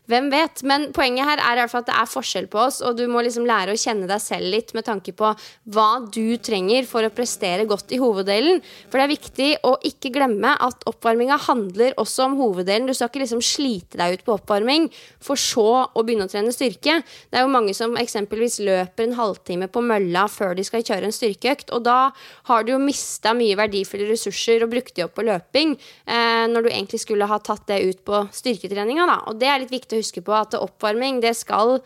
[0.07, 0.63] Hvem vet?
[0.67, 3.05] Men poenget her er i hvert fall at det er forskjell på oss, og du
[3.11, 5.33] må liksom lære å kjenne deg selv litt med tanke på
[5.75, 8.61] hva du trenger for å prestere godt i hoveddelen.
[8.87, 12.87] For det er viktig å ikke glemme at oppvarminga handler også om hoveddelen.
[12.87, 14.87] Du skal ikke liksom slite deg ut på oppvarming
[15.23, 17.01] for så å begynne å trene styrke.
[17.03, 21.11] Det er jo mange som eksempelvis løper en halvtime på mølla før de skal kjøre
[21.11, 21.99] en styrkeøkt, og da
[22.47, 25.75] har du jo mista mye verdifulle ressurser og brukt de opp på løping,
[26.07, 29.19] eh, når du egentlig skulle ha tatt det ut på styrketreninga, da.
[29.31, 31.79] Og det er litt viktig å huske på at oppvarming det skal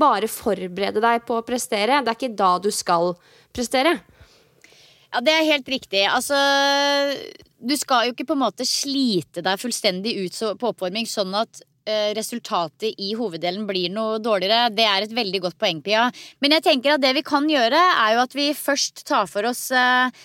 [0.00, 2.00] bare forberede deg på å prestere.
[2.02, 3.14] Det er ikke da du skal
[3.54, 3.98] prestere.
[5.10, 6.04] Ja, det er helt riktig.
[6.06, 6.36] Altså
[7.60, 11.60] Du skal jo ikke på en måte slite deg fullstendig ut på oppvarming sånn at
[11.84, 14.70] eh, resultatet i hoveddelen blir noe dårligere.
[14.72, 16.06] Det er et veldig godt poeng, Pia.
[16.40, 19.50] Men jeg tenker at det vi kan gjøre, er jo at vi først tar for
[19.50, 20.22] oss eh,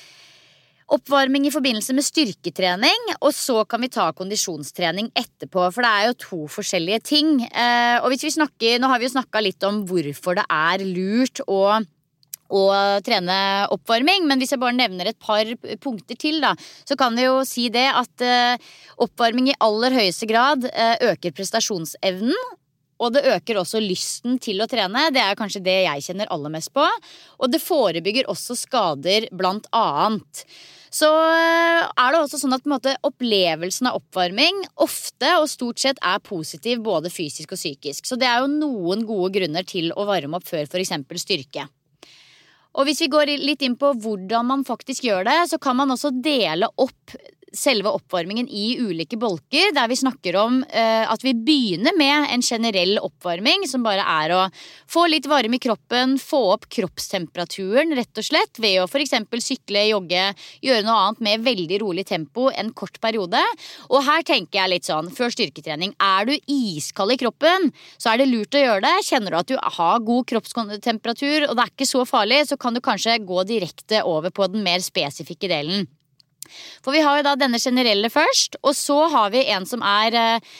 [0.85, 5.63] Oppvarming i forbindelse med styrketrening, og så kan vi ta kondisjonstrening etterpå.
[5.73, 7.39] For det er jo to forskjellige ting.
[7.47, 10.83] Eh, og hvis vi snakker, Nå har vi jo snakka litt om hvorfor det er
[10.85, 11.79] lurt å,
[12.53, 12.61] å
[13.01, 13.39] trene
[13.73, 15.49] oppvarming, men hvis jeg bare nevner et par
[15.81, 16.53] punkter til, da,
[16.85, 18.69] så kan vi jo si det at eh,
[19.01, 22.37] oppvarming i aller høyeste grad eh, øker prestasjonsevnen.
[23.01, 25.09] Og det øker også lysten til å trene.
[25.11, 26.85] Det er kanskje det jeg kjenner aller mest på.
[27.41, 30.45] Og det forebygger også skader, blant annet.
[30.95, 35.99] Så eh, er det også sånn at måte, opplevelsen av oppvarming ofte og stort sett
[35.99, 38.07] er positiv både fysisk og psykisk.
[38.07, 40.93] Så det er jo noen gode grunner til å varme opp før f.eks.
[41.25, 41.67] styrke.
[42.75, 45.91] Og hvis vi går litt inn på hvordan man faktisk gjør det, så kan man
[45.95, 47.15] også dele opp
[47.57, 52.43] selve oppvarmingen i ulike bolker, der vi snakker om eh, at vi begynner med en
[52.45, 54.41] generell oppvarming, som bare er å
[54.91, 59.15] få litt varme i kroppen, få opp kroppstemperaturen, rett og slett, ved å f.eks.
[59.45, 60.27] sykle, jogge,
[60.65, 63.41] gjøre noe annet med veldig rolig tempo en kort periode.
[63.89, 68.21] Og her tenker jeg litt sånn, før styrketrening, er du iskald i kroppen, så er
[68.21, 68.95] det lurt å gjøre det.
[69.09, 72.75] Kjenner du at du har god kroppstemperatur, og det er ikke så farlig, så kan
[72.75, 75.87] du kanskje gå direkte over på den mer spesifikke delen.
[76.83, 80.17] For vi har jo da denne generelle først, og så har vi en som er
[80.19, 80.55] eh,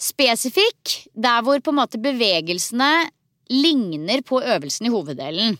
[0.00, 3.10] spesifikk, der hvor på en måte bevegelsene
[3.50, 5.58] ligner på øvelsen i hoveddelen.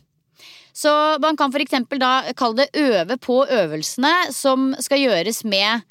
[0.73, 1.83] Så man kan f.eks.
[1.99, 5.83] da kalle det øve på øvelsene som skal gjøres med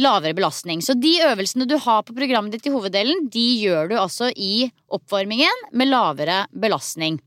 [0.00, 0.80] lavere belastning.
[0.80, 4.70] Så de øvelsene du har på programmet ditt i hoveddelen, de gjør du altså i
[4.92, 7.20] oppvarmingen med lavere belastning.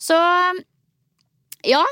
[0.00, 0.16] Så
[1.66, 1.82] ja,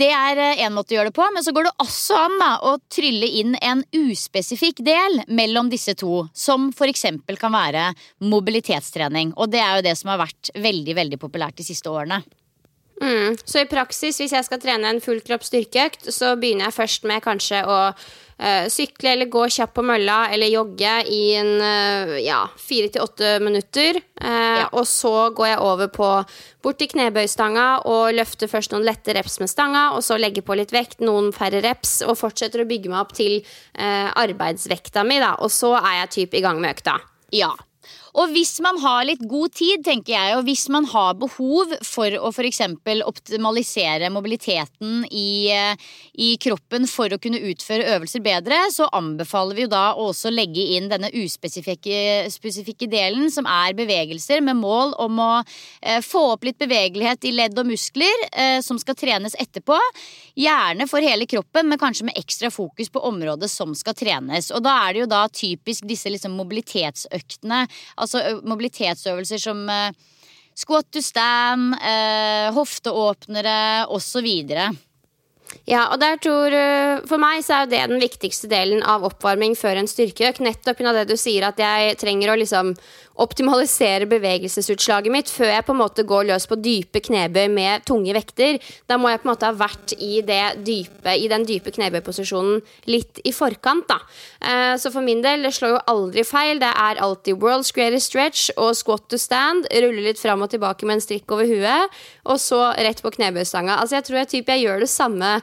[0.00, 2.38] det er én eh, måte å gjøre det på, men så går det også an
[2.40, 7.06] da, å trylle inn en uspesifikk del mellom disse to, som f.eks.
[7.40, 7.90] kan være
[8.24, 9.34] mobilitetstrening.
[9.36, 12.22] Og det er jo det som har vært veldig, veldig populært de siste årene.
[13.02, 13.36] Mm.
[13.44, 17.08] Så i praksis, hvis jeg skal trene en full kropp styrkeøkt, så begynner jeg først
[17.10, 17.78] med kanskje å
[18.72, 23.36] sykle eller gå kjapt på mølla eller jogge i en uh, ja, fire til åtte
[23.44, 24.00] minutter.
[24.18, 24.28] Uh,
[24.60, 24.68] ja.
[24.74, 26.08] Og så går jeg over på
[26.64, 30.56] bort til knebøystanga og løfter først noen lette reps med stanga, og så legger på
[30.58, 33.38] litt vekt, noen færre reps, og fortsetter å bygge meg opp til
[33.74, 35.34] arbeidsvekta mi, da.
[35.44, 36.96] Og så er jeg typ i gang med økta.
[37.34, 37.52] Ja,
[38.14, 42.14] og hvis man har litt god tid, tenker jeg, og hvis man har behov for
[42.14, 42.60] å f.eks.
[43.02, 49.72] optimalisere mobiliteten i, i, kroppen for å kunne utføre øvelser bedre, så anbefaler vi jo
[49.72, 55.32] da å også legge inn denne uspesifikke delen, som er bevegelser med mål om å
[55.42, 59.80] eh, få opp litt bevegelighet i ledd og muskler eh, som skal trenes etterpå.
[60.38, 64.52] Gjerne for hele kroppen, men kanskje med ekstra fokus på området som skal trenes.
[64.54, 67.64] Og da er det jo da typisk disse liksom mobilitetsøktene
[68.04, 69.64] Altså mobilitetsøvelser som
[70.54, 71.74] squat to stand,
[72.54, 74.28] hofteåpnere osv.
[75.68, 76.54] Ja, og der tror
[77.08, 80.42] For meg så er det den viktigste delen av oppvarming før en styrkeøkt.
[80.44, 82.74] Nettopp av det du sier at jeg trenger å liksom
[83.20, 88.14] optimalisere bevegelsesutslaget mitt før jeg på en måte går løs på dype knebøy med tunge
[88.16, 88.58] vekter.
[88.90, 93.20] Da må jeg på en måte ha vært i, dype, i den dype knebøyposisjonen litt
[93.24, 93.86] i forkant.
[93.90, 94.00] da.
[94.40, 96.62] Eh, så for min del, det slår jo aldri feil.
[96.62, 99.68] Det er alltid world's greatest stretch og squat to stand.
[99.70, 103.78] Rulle litt fram og tilbake med en strikk over huet, og så rett på knebøystanga.
[103.78, 105.38] Altså, jeg tror jeg, typ, jeg gjør det samme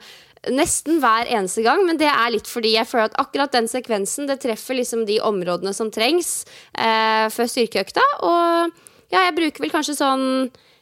[0.50, 4.30] nesten hver eneste gang, men det er litt fordi jeg føler at akkurat den sekvensen
[4.30, 6.42] det treffer liksom de områdene som trengs
[6.74, 8.06] eh, før styrkeøkta.
[8.26, 8.74] Og
[9.14, 10.26] ja, jeg bruker vel kanskje sånn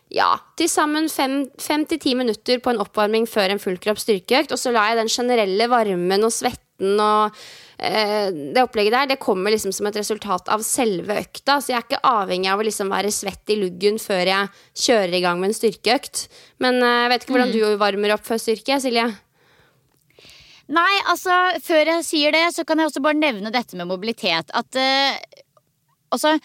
[0.09, 4.55] ja, til sammen fem, fem til ti minutter på en oppvarming før en fullkropp styrkeøkt.
[4.55, 7.35] Og så lar jeg den generelle varmen og svetten og
[7.77, 11.59] eh, det opplegget der, det kommer liksom som et resultat av selve økta.
[11.59, 14.53] Så jeg er ikke avhengig av å liksom være svett i luggen før jeg
[14.87, 16.29] kjører i gang med en styrkeøkt.
[16.63, 17.57] Men eh, jeg vet ikke hvordan mm.
[17.59, 19.09] du varmer opp før styrke, Silje?
[20.69, 21.33] Nei, altså,
[21.65, 24.51] før jeg sier det, så kan jeg også bare nevne dette med mobilitet.
[24.53, 25.45] At uh,
[26.13, 26.35] altså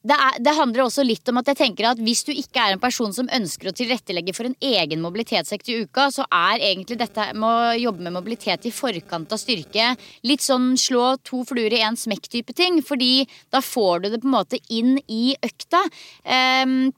[0.00, 2.74] det, er, det, handler også litt om at jeg tenker at hvis du ikke er
[2.74, 6.96] en person som ønsker å tilrettelegge for en egen mobilitetsøkt i uka, så er egentlig
[7.02, 9.92] dette med å jobbe med mobilitet i forkant av styrke
[10.26, 12.80] litt sånn slå to fluer i én smekk-type ting.
[12.82, 15.84] Fordi da får du det på en måte inn i økta.
[16.24, 16.90] Um,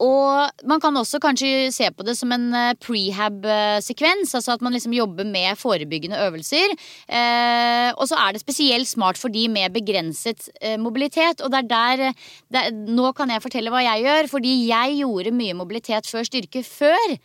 [0.00, 4.32] og man kan også kanskje se på det som en eh, prehab-sekvens.
[4.36, 6.72] Altså at man liksom jobber med forebyggende øvelser.
[7.08, 11.44] Eh, og så er det spesielt smart for de med begrenset eh, mobilitet.
[11.44, 15.36] Og det er der, der Nå kan jeg fortelle hva jeg gjør, fordi jeg gjorde
[15.36, 17.16] mye mobilitet før styrke før.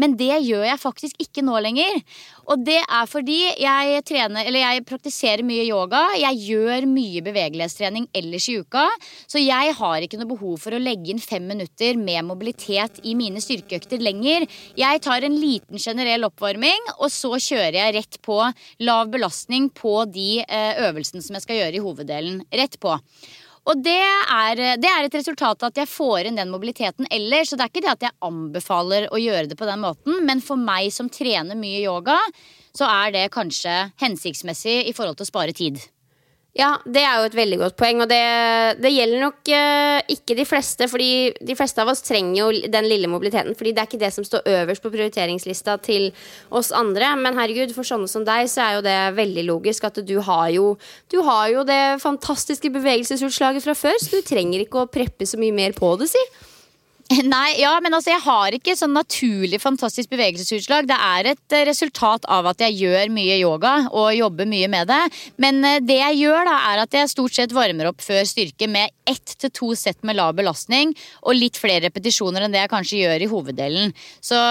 [0.00, 2.00] Men det gjør jeg faktisk ikke nå lenger.
[2.46, 6.02] Og det er fordi jeg trener, eller jeg praktiserer mye yoga.
[6.20, 8.84] Jeg gjør mye bevegelighetstrening ellers i uka.
[9.26, 13.16] Så jeg har ikke noe behov for å legge inn fem minutter med mobilitet i
[13.18, 14.46] mine styrkeøkter lenger.
[14.78, 18.38] Jeg tar en liten generell oppvarming, og så kjører jeg rett på
[18.86, 22.40] lav belastning på de eh, øvelsene som jeg skal gjøre i hoveddelen.
[22.54, 22.94] Rett på.
[23.66, 27.50] Og det er, det er, et resultat av at jeg får inn den mobiliteten ellers.
[27.50, 30.42] Så det er ikke det at jeg anbefaler å gjøre det på den måten, men
[30.44, 32.18] for meg som trener mye yoga,
[32.76, 35.82] så er det kanskje hensiktsmessig i forhold til å spare tid.
[36.56, 38.20] Ja, det er jo et veldig godt poeng, og det,
[38.80, 40.88] det gjelder nok uh, ikke de fleste.
[40.88, 44.12] fordi de fleste av oss trenger jo den lille mobiliteten, fordi det er ikke det
[44.14, 46.08] som står øverst på prioriteringslista til
[46.48, 47.12] oss andre.
[47.20, 50.48] Men herregud, for sånne som deg, så er jo det veldig logisk at du har
[50.54, 50.72] jo,
[51.12, 55.36] du har jo det fantastiske bevegelsesutslaget fra før, så du trenger ikke å preppe så
[55.40, 56.24] mye mer på det, si.
[57.22, 60.88] Nei, ja, men altså jeg har ikke sånn naturlig fantastisk bevegelsesutslag.
[60.90, 64.90] Det er et eh, resultat av at jeg gjør mye yoga og jobber mye med
[64.90, 65.02] det.
[65.42, 68.66] Men eh, det jeg gjør, da, er at jeg stort sett varmer opp før styrke
[68.70, 72.74] med ett til to sett med lav belastning og litt flere repetisjoner enn det jeg
[72.74, 73.96] kanskje gjør i hoveddelen.
[74.18, 74.42] Så,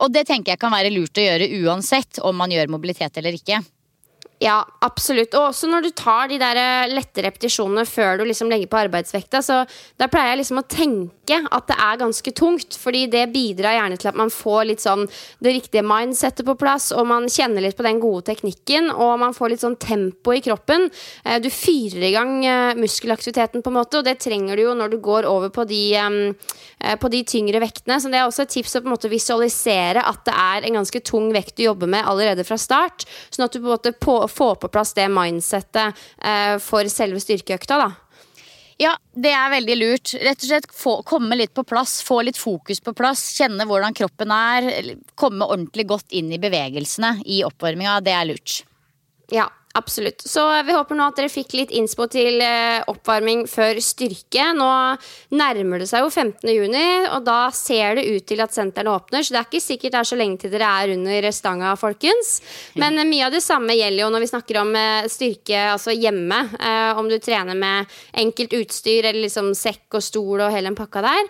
[0.00, 3.36] og det tenker jeg kan være lurt å gjøre uansett om man gjør mobilitet eller
[3.36, 3.60] ikke.
[4.42, 5.32] Ja, absolutt.
[5.36, 8.80] Og også når du tar de der eh, lette repetisjonene før du liksom legger på
[8.84, 9.62] arbeidsvekta, så
[9.96, 13.98] da pleier jeg liksom å tenke at det er ganske tungt, fordi det bidrar gjerne
[14.00, 15.06] til at man får litt sånn
[15.42, 19.34] det riktige mindsettet på plass, og man kjenner litt på den gode teknikken, og man
[19.36, 20.88] får litt sånn tempo i kroppen.
[21.24, 24.76] Eh, du fyrer i gang eh, muskelaktiviteten på en måte, og det trenger du jo
[24.78, 25.82] når du går over på de,
[27.00, 27.98] på de tyngre vektene.
[28.00, 30.80] Så det er også et tips å på en måte visualisere at det er en
[30.80, 33.94] ganske tung vekt du jobber med allerede fra start, sånn at du på en måte
[33.96, 37.90] på på plass det mindsettet eh, for selve styrkeøkta, da.
[38.76, 40.12] Ja, det er veldig lurt.
[40.20, 43.22] Rett og slett få, Komme litt på plass, få litt fokus på plass.
[43.38, 44.68] Kjenne hvordan kroppen er.
[45.16, 48.00] Komme ordentlig godt inn i bevegelsene i oppvarminga.
[48.04, 48.58] Det er lurt.
[49.32, 50.22] Ja, Absolutt.
[50.24, 54.46] Så vi håper nå at dere fikk litt innspo til eh, oppvarming før styrke.
[54.56, 54.68] Nå
[55.36, 56.48] nærmer det seg jo 15.
[56.48, 59.26] juni, og da ser det ut til at sentrene åpner.
[59.26, 62.38] Så det er ikke sikkert det er så lenge til dere er under stanga, folkens.
[62.80, 65.92] Men eh, mye av det samme gjelder jo når vi snakker om eh, styrke altså
[65.92, 66.40] hjemme.
[66.96, 71.02] Om du trener med enkelt utstyr eller liksom sekk og stol og hele den pakka
[71.04, 71.28] der.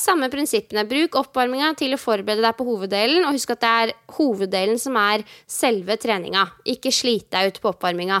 [0.00, 0.86] Samme prinsippene.
[0.88, 4.96] Bruk oppvarminga til å forberede deg på hoveddelen, og husk at det er hoveddelen som
[5.00, 6.44] er selve treninga.
[6.68, 8.20] Ikke slit deg ut på oppvarminga.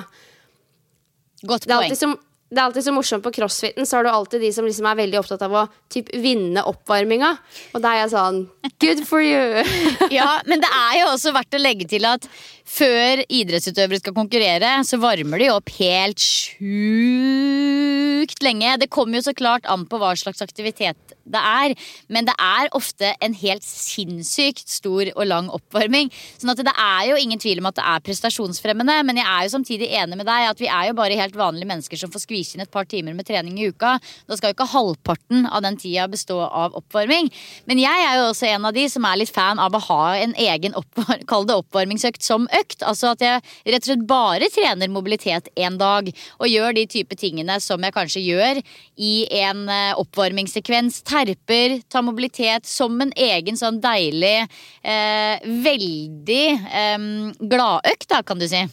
[1.46, 1.92] Godt poeng.
[1.92, 2.16] Det er,
[2.46, 4.98] det er alltid så morsomt på crossfiten, så har du alltid de som liksom er
[5.00, 7.32] veldig opptatt av å typ, vinne oppvarminga.
[7.74, 8.44] Og da er jeg sånn
[8.82, 9.64] Good for you!
[10.18, 12.28] ja, men det er jo også verdt å legge til at
[12.66, 16.66] før idrettsutøvere skal konkurrere, så varmer de opp helt sjukt
[18.42, 18.78] lenge.
[18.82, 21.74] Det kommer jo så klart an på hva slags aktivitet det er,
[22.12, 26.10] men det er ofte en helt sinnssykt stor og lang oppvarming.
[26.38, 29.46] Sånn at det er jo ingen tvil om at det er prestasjonsfremmende, men jeg er
[29.46, 32.22] jo samtidig enig med deg at vi er jo bare helt vanlige mennesker som får
[32.26, 33.96] skvise inn et par timer med trening i uka.
[34.26, 37.32] Da skal jo ikke halvparten av den tida bestå av oppvarming.
[37.66, 40.02] Men jeg er jo også en av de som er litt fan av å ha
[40.20, 42.84] en egen oppvar kall det oppvarmingsøkt som økt.
[42.86, 47.18] Altså at jeg rett og slett bare trener mobilitet én dag, og gjør de type
[47.18, 48.62] tingene som jeg kanskje gjør
[48.96, 51.02] i en eh, oppvarmingssekvens.
[51.06, 54.48] Terper, tar mobilitet som en egen sånn deilig,
[54.82, 57.06] eh, veldig eh,
[57.40, 58.66] gladøkt, da, kan du si.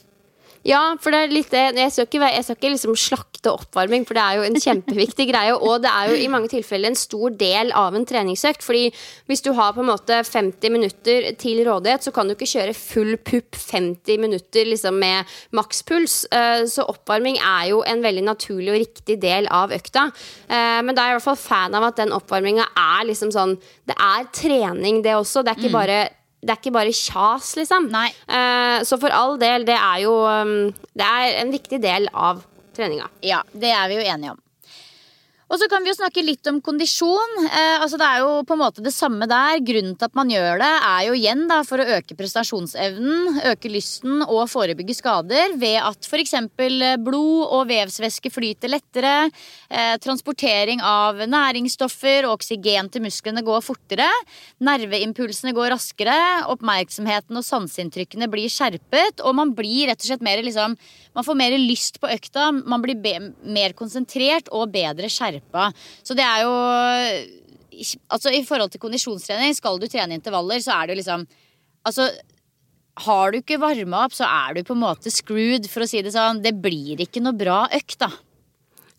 [0.64, 1.51] Ja, for det er litt.
[1.51, 5.26] Jeg skal ikke, jeg skal ikke liksom slakte oppvarming, for det er jo en kjempeviktig
[5.28, 5.57] greie.
[5.57, 8.64] Og det er jo i mange tilfeller en stor del av en treningsøkt.
[8.64, 8.86] Fordi
[9.28, 12.78] hvis du har på en måte 50 minutter til rådighet, så kan du ikke kjøre
[12.80, 16.22] full pupp 50 minutter liksom med makspuls.
[16.32, 20.07] Eh, så oppvarming er jo en veldig naturlig og riktig del av økta.
[20.47, 23.36] Eh, men da er jeg i hvert fall fan av at den oppvarminga er liksom
[23.36, 25.43] sånn Det er trening, det også.
[25.43, 25.82] Det er ikke mm.
[25.82, 26.03] bare
[26.44, 27.89] det er ikke bare kjas, liksom.
[27.94, 32.44] Uh, så for all del, det er jo um, Det er en viktig del av
[32.76, 33.08] treninga.
[33.24, 34.43] Ja, det er vi jo enige om.
[35.52, 37.34] Og så kan vi jo snakke litt om kondisjon.
[37.46, 39.60] Eh, altså Det er jo på en måte det samme der.
[39.66, 43.72] Grunnen til at man gjør det, er jo igjen da for å øke prestasjonsevnen, øke
[43.72, 46.36] lysten og forebygge skader ved at f.eks.
[47.04, 49.16] blod og vevsvæske flyter lettere.
[49.70, 54.10] Eh, transportering av næringsstoffer og oksygen til musklene går fortere.
[54.64, 56.18] Nerveimpulsene går raskere.
[56.54, 59.22] Oppmerksomheten og sanseinntrykkene blir skjerpet.
[59.24, 60.78] Og man blir rett og slett mer liksom
[61.14, 62.49] Man får mer lyst på økta.
[62.51, 62.99] Man blir
[63.45, 65.70] mer konsentrert og bedre skjerpa.
[66.03, 66.53] Så det er jo
[68.14, 71.24] Altså I forhold til kondisjonstrening, skal du trene intervaller, så er det jo liksom
[71.89, 72.11] Altså
[73.01, 76.03] har du ikke varma opp, så er du på en måte screwed, for å si
[76.05, 76.43] det sånn.
[76.43, 78.11] Det blir ikke noe bra økt, da.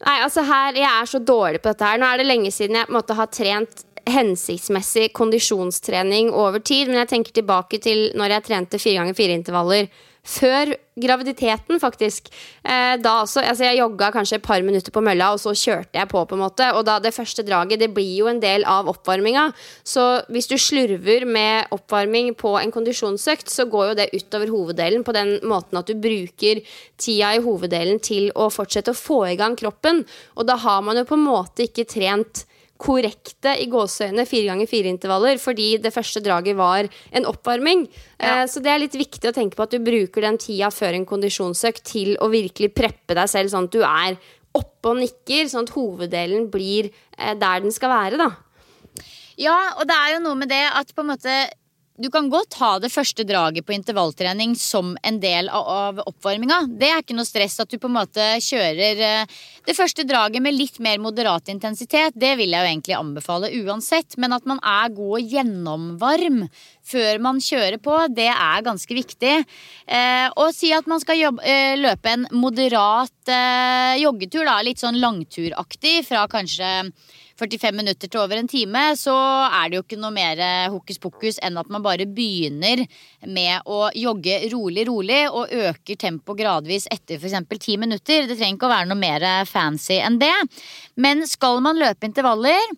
[0.05, 2.01] Nei, altså her, Jeg er så dårlig på dette her.
[2.03, 6.91] Nå er det lenge siden jeg på en måte har trent hensiktsmessig kondisjonstrening over tid,
[6.91, 9.89] men jeg tenker tilbake til når jeg trente fire ganger fire intervaller
[10.25, 12.31] før graviditeten, faktisk.
[12.65, 15.99] Eh, da også, altså Jeg jogga kanskje et par minutter på mølla, og så kjørte
[15.99, 16.25] jeg på.
[16.25, 19.53] på en måte Og da det første draget det blir jo en del av oppvarminga.
[19.85, 25.05] Så hvis du slurver med oppvarming på en kondisjonsøkt, så går jo det utover hoveddelen
[25.05, 26.63] på den måten at du bruker
[26.97, 30.05] tida i hoveddelen til å fortsette å få i gang kroppen.
[30.37, 32.47] Og da har man jo på en måte ikke trent
[32.81, 37.87] korrekte i gåseøyne fire ganger fire intervaller, fordi det første draget var en oppvarming.
[38.19, 38.43] Ja.
[38.43, 40.99] Eh, så det er litt viktig å tenke på at du bruker den tida før
[40.99, 44.19] en kondisjonsøkt til å virkelig preppe deg selv, sånn at du er
[44.55, 48.33] oppe og nikker, sånn at hoveddelen blir eh, der den skal være, da.
[49.41, 51.39] Ja, og det er jo noe med det at på en måte
[51.95, 56.65] du kan godt ha det første draget på intervalltrening som en del av, oppvarminga.
[56.81, 60.43] Det er ikke noe stress at du på en måte kjører eh, det første draget
[60.43, 62.19] med litt mer moderat intensitet.
[62.19, 64.19] Det vil jeg jo egentlig anbefale uansett.
[64.19, 66.43] Men at man er god og gjennomvarm
[66.85, 69.37] før man kjører på, det er ganske viktig.
[69.87, 73.13] Eh, og si at man skal jobbe, eh, løpe en moderat
[73.97, 76.73] joggetur, da, litt sånn langturaktig fra kanskje
[77.41, 79.15] 45 minutter til over en time, så
[79.49, 80.41] er det jo ikke noe mer
[80.73, 82.85] hokus pokus enn at man bare begynner
[83.27, 87.37] med å jogge rolig, rolig og øker tempoet gradvis etter f.eks.
[87.55, 88.29] 10 minutter.
[88.29, 90.35] Det trenger ikke å være noe mer fancy enn det.
[91.01, 92.75] Men skal man løpe intervaller,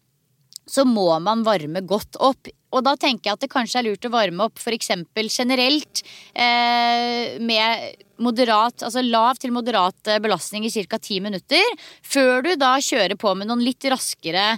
[0.66, 2.48] så må man varme godt opp.
[2.76, 4.92] Og da tenker jeg at det kanskje er lurt å varme opp f.eks.
[5.32, 6.02] generelt
[6.34, 11.00] eh, med moderat, altså lav til moderat eh, belastning i ca.
[11.00, 11.64] ti minutter.
[12.04, 14.54] Før du da kjører på med noen litt raskere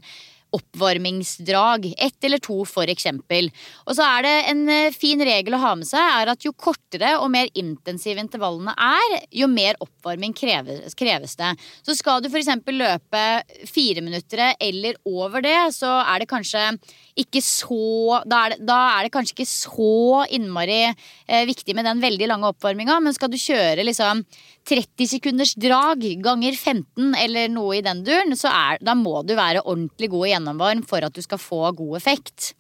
[0.55, 1.91] oppvarmingsdrag.
[1.99, 3.51] Ett eller to, for eksempel.
[3.87, 6.55] Og så er det en eh, fin regel å ha med seg, er at jo
[6.57, 11.53] kortere og mer intensive intervallene er, jo mer oppvarming kreves, kreves det.
[11.87, 12.51] Så skal du f.eks.
[12.73, 13.25] løpe
[13.69, 16.71] fire minutter eller over det, så er det kanskje
[17.19, 21.89] ikke så Da er det, da er det kanskje ikke så innmari eh, viktig med
[21.89, 24.23] den veldig lange oppvarminga, men skal du kjøre liksom
[24.69, 29.35] 30 sekunders drag ganger 15 eller noe i den duren, så er, da må du
[29.39, 32.53] være ordentlig god og gjennomvarm for at du skal få god effekt.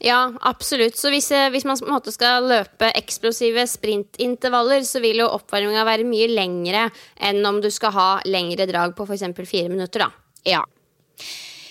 [0.00, 0.96] Ja, absolutt.
[0.96, 6.30] Så hvis, eh, hvis man skal løpe eksplosive sprintintervaller, så vil jo oppvarminga være mye
[6.32, 6.88] lengre
[7.20, 9.28] enn om du skal ha lengre drag på f.eks.
[9.44, 10.10] fire minutter, da.
[10.48, 10.64] Ja.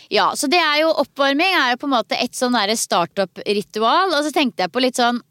[0.09, 4.13] Ja, så det er jo Oppvarming er jo på en måte et sånn startup-ritual.
[4.13, 5.21] Og så tenkte jeg på litt sånn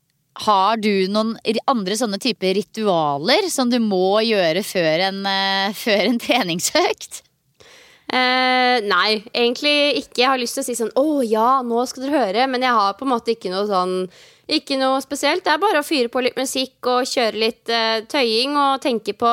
[0.45, 1.35] Har du noen
[1.67, 7.23] andre sånne typer ritualer som du må gjøre før en, eh, før en treningsøkt?
[8.09, 10.23] Eh, nei, egentlig ikke.
[10.23, 12.47] Jeg har lyst til å si sånn Å ja, nå skal dere høre.
[12.49, 13.97] Men jeg har på en måte ikke noe sånn
[14.49, 15.43] Ikke noe spesielt.
[15.45, 19.13] Det er bare å fyre på litt musikk og kjøre litt uh, tøying og tenke
[19.19, 19.33] på,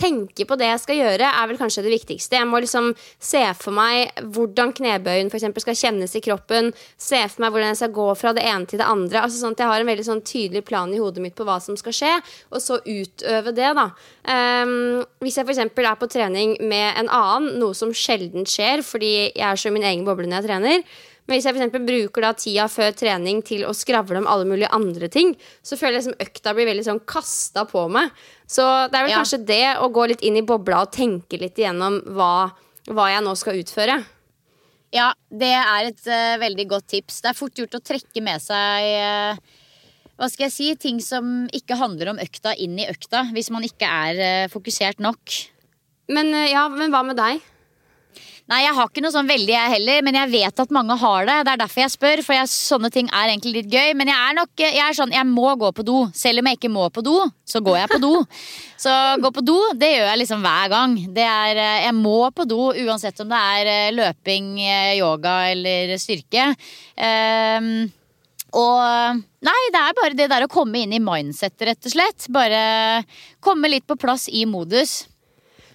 [0.00, 2.38] tenke på det jeg skal gjøre, er vel kanskje det viktigste.
[2.40, 6.72] Jeg må liksom se for meg hvordan knebøyen for eksempel, skal kjennes i kroppen.
[6.96, 9.26] Se for meg hvordan jeg skal gå fra det ene til det andre.
[9.26, 11.60] Altså sånn at Jeg har en veldig sånn tydelig plan i hodet mitt på hva
[11.60, 12.14] som skal skje,
[12.48, 13.72] og så utøve det.
[13.76, 13.90] da
[14.24, 15.58] Um, Hvis jeg f.eks.
[15.60, 19.74] er på trening med en annen, noe som sjelden skjer fordi jeg er så i
[19.74, 23.38] min egen boble når jeg trener, men hvis jeg eksempel bruker da tida før trening
[23.46, 25.32] til å skravle om alle mulige andre ting,
[25.64, 28.10] så føler jeg liksom økta blir veldig sånn kasta på meg.
[28.44, 29.22] Så det er vel Ja.
[29.22, 32.52] kanskje det å gå litt inn i bobla og tenke litt igjennom hva,
[32.92, 34.04] hva jeg nå skal utføre.
[34.92, 37.22] Ja, det er et uh, veldig godt tips.
[37.24, 39.40] Det er fort gjort å trekke med seg uh,
[40.20, 43.24] hva skal jeg si, ting som ikke handler om økta, inn i økta.
[43.32, 45.40] Hvis man ikke er uh, fokusert nok.
[46.12, 47.40] Men ja, men hva med deg?
[48.44, 51.24] Nei, jeg har ikke noe sånn veldig jeg heller, men jeg vet at mange har
[51.24, 51.36] det.
[51.46, 53.94] Det er derfor jeg spør, for jeg, sånne ting er egentlig litt gøy.
[53.96, 56.02] Men jeg er nok jeg er sånn, jeg må gå på do.
[56.12, 57.14] Selv om jeg ikke må på do,
[57.48, 58.12] så går jeg på do.
[58.84, 60.96] Så gå på do, det gjør jeg liksom hver gang.
[61.16, 65.38] Det er, eh, jeg må på do uansett om det er eh, løping, eh, yoga
[65.54, 66.50] eller styrke.
[66.98, 67.70] Um,
[68.60, 72.28] og nei, det er bare det der å komme inn i mindsettet, rett og slett.
[72.34, 72.60] Bare
[73.40, 75.06] komme litt på plass i modus.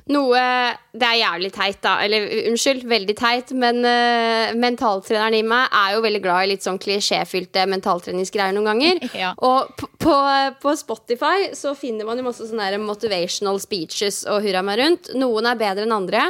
[0.10, 0.42] Noe
[0.90, 2.00] Det er jævlig teit, da.
[2.02, 3.52] Eller unnskyld, veldig teit.
[3.54, 8.72] Men uh, mentaltreneren i meg er jo veldig glad i litt sånn klisjéfylte mentaltreningsgreier noen
[8.74, 9.04] ganger.
[9.20, 9.34] Ja.
[9.44, 10.14] Og på,
[10.62, 15.10] på, Spotify så finner man jo masse sånne motivational speeches og hurra meg rundt.
[15.20, 16.30] Noen er bedre enn andre.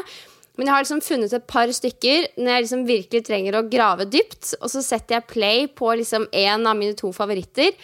[0.58, 4.08] Men jeg har liksom funnet et par stykker når jeg liksom virkelig trenger å grave
[4.10, 4.56] dypt.
[4.58, 7.78] Og så setter jeg play på liksom en av mine to favoritter.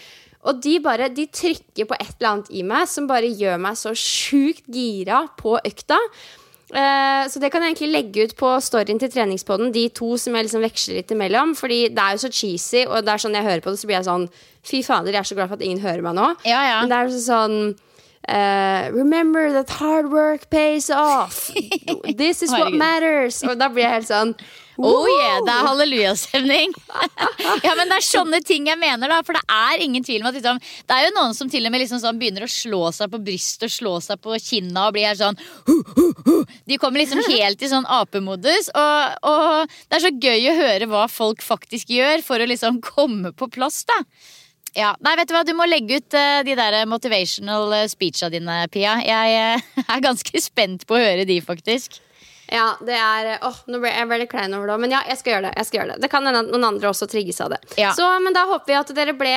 [0.45, 3.77] Og de bare, de trykker på et eller annet i meg som bare gjør meg
[3.79, 5.97] så sjukt gira på økta.
[6.75, 10.37] Eh, så det kan jeg egentlig legge ut på storyen til treningspodden, de to som
[10.37, 11.55] jeg liksom veksler litt imellom.
[11.57, 13.89] Fordi det er jo så cheesy, og det er sånn jeg hører på det, så
[13.89, 14.29] blir jeg sånn
[14.65, 16.31] Fy fader, jeg er så glad for at ingen hører meg nå.
[16.41, 16.77] Ja, ja.
[16.81, 17.59] Men det er sånn
[18.27, 21.51] Uh, Remember that hard work pays off.
[22.17, 23.43] This is what matters.
[23.43, 24.31] Og da blir jeg helt sånn
[24.77, 26.73] Oh yeah, det er hallelujastemning.
[27.65, 29.21] ja, men det er sånne ting jeg mener, da.
[29.25, 31.73] For det er ingen tvil om at liksom, Det er jo noen som til og
[31.73, 34.95] med liksom sånn begynner å slå seg på brystet og slå seg på kinna og
[34.97, 35.39] blir helt sånn.
[36.67, 38.71] De kommer liksom helt i sånn apemodus.
[38.75, 42.81] Og, og det er så gøy å høre hva folk faktisk gjør for å liksom
[42.83, 44.01] komme på plass, da.
[44.75, 48.27] Ja, nei, vet Du hva, du må legge ut eh, de der motivational eh, speecha
[48.33, 48.97] dine, Pia.
[49.07, 52.01] Jeg eh, er ganske spent på å høre de, faktisk.
[52.51, 54.77] Ja, det er Åh, nå ble jeg veldig klein over det.
[54.83, 55.53] Men ja, jeg skal gjøre det.
[55.57, 57.59] jeg skal gjøre Det Det kan hende at noen andre også trigges av det.
[57.81, 57.91] Ja.
[57.97, 59.33] Så, men da håper vi at dere ble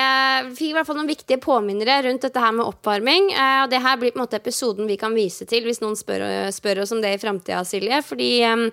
[0.53, 3.31] fikk i hvert fall noen viktige påminnere rundt dette her med oppvarming.
[3.33, 5.97] Eh, og det her blir på en måte episoden vi kan vise til hvis noen
[5.99, 8.03] spør, spør oss om det i framtida, Silje.
[8.05, 8.67] Fordi eh,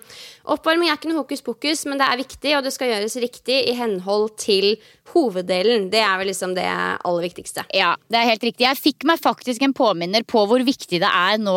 [0.52, 3.62] oppvarming er ikke noe hokus pokus, men det er viktig, og det skal gjøres riktig
[3.70, 4.74] i henhold til
[5.14, 5.88] hoveddelen.
[5.92, 7.66] Det er vel liksom det aller viktigste.
[7.76, 8.66] Ja, det er helt riktig.
[8.66, 11.56] Jeg fikk meg faktisk en påminner på hvor viktig det er nå.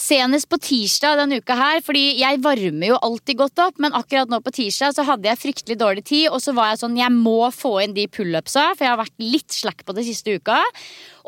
[0.00, 4.30] Senest på tirsdag denne uka her, fordi jeg varmer jo alltid godt opp, men akkurat
[4.32, 7.14] nå på tirsdag så hadde jeg fryktelig dårlig tid, og så var jeg sånn, jeg
[7.14, 10.58] må få inn de pullupsa, for jeg har vært litt slack på det siste uka.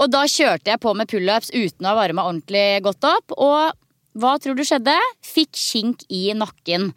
[0.00, 3.74] Og da kjørte jeg på med pullups uten å ha varma ordentlig godt opp, og
[4.14, 4.94] hva tror du skjedde?
[5.26, 6.92] Fikk kink i nakken.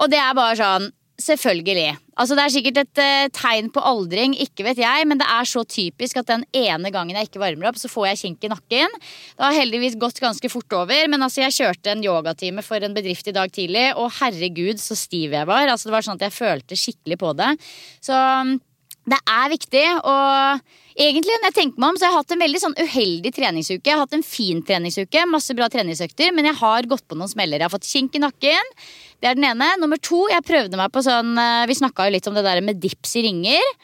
[0.00, 0.90] Og det er bare sånn
[1.20, 1.98] Selvfølgelig.
[2.20, 5.48] Altså Det er sikkert et uh, tegn på aldring, ikke vet jeg, men det er
[5.48, 8.52] så typisk at den ene gangen jeg ikke varmer opp, så får jeg kink i
[8.52, 8.96] nakken.
[9.36, 12.96] Det har heldigvis gått ganske fort over, men altså jeg kjørte en yogatime for en
[12.96, 15.68] bedrift i dag tidlig, og herregud så stiv jeg var.
[15.68, 17.52] Altså Det var sånn at jeg følte skikkelig på det.
[18.04, 18.58] Så mm,
[19.10, 22.42] det er viktig, og egentlig når jeg tenker meg om, så har jeg hatt en
[22.44, 23.86] veldig sånn uheldig treningsuke.
[23.88, 27.30] Jeg har hatt en fin treningsuke, masse bra treningsøkter, men jeg har gått på noen
[27.32, 27.58] smeller.
[27.58, 28.74] Jeg har fått kink i nakken.
[29.20, 29.68] Det er den ene.
[29.80, 32.62] Nummer to, jeg prøvde meg på sånn eh, Vi snakka jo litt om det der
[32.64, 33.74] med dips i ringer.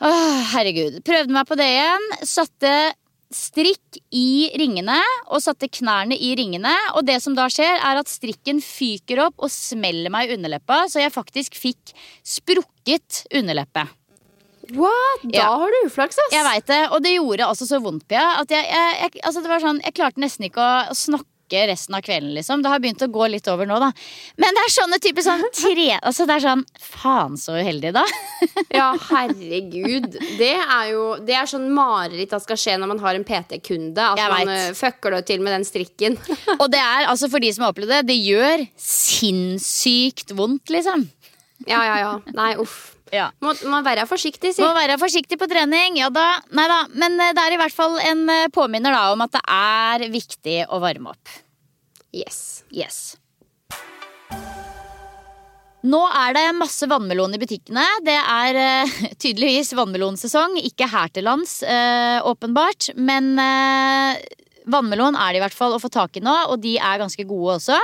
[0.00, 1.00] Åh, herregud.
[1.06, 2.04] Prøvde meg på det igjen.
[2.22, 2.72] Satte
[3.34, 4.96] strikk i ringene
[5.28, 6.70] og satte knærne i ringene.
[6.96, 10.84] Og det som da skjer, er at strikken fyker opp og smeller meg i underleppa,
[10.88, 11.92] så jeg faktisk fikk
[12.24, 13.84] sprukket underleppe.
[14.76, 15.22] What?
[15.24, 15.50] Da Ja.
[15.56, 16.32] har du uflaks, ass.
[16.32, 18.40] Jeg vet det, og det gjorde altså så vondt Pia.
[18.40, 21.27] at jeg, jeg, jeg, altså det var sånn, jeg klarte nesten ikke å snakke
[21.70, 22.34] resten av kvelden.
[22.34, 23.88] liksom Det har begynt å gå litt over nå, da.
[24.36, 28.04] Men det er sånne type sånn tre Altså det er sånn Faen, så uheldig, da.
[28.78, 30.18] Ja, herregud.
[30.38, 33.96] Det er jo Det er sånn mareritt at skal skje når man har en PT-kunde.
[34.12, 34.68] At Jeg man vet.
[34.68, 36.18] eh, fucker det til med den strikken.
[36.62, 41.08] Og det er altså for de som har opplevd det, det gjør sinnssykt vondt, liksom.
[41.66, 42.12] Ja, ja, ja.
[42.36, 42.94] Nei, uff.
[43.14, 43.28] Ja.
[43.44, 44.64] Må, må være forsiktig, si.
[44.64, 45.98] Må være forsiktig på trening.
[46.00, 46.26] Ja da.
[46.56, 46.80] Nei da.
[46.98, 50.08] Men eh, det er i hvert fall en eh, påminner da om at det er
[50.12, 51.38] viktig å varme opp.
[52.14, 52.62] Yes.
[52.74, 53.16] Yes.
[55.88, 57.84] Nå er det masse vannmelon i butikkene.
[58.04, 60.58] Det er uh, tydeligvis vannmelonsesong.
[60.66, 62.90] Ikke her til lands, uh, åpenbart.
[62.98, 64.18] Men uh,
[64.68, 67.28] vannmelon er det i hvert fall å få tak i nå, og de er ganske
[67.28, 67.78] gode også.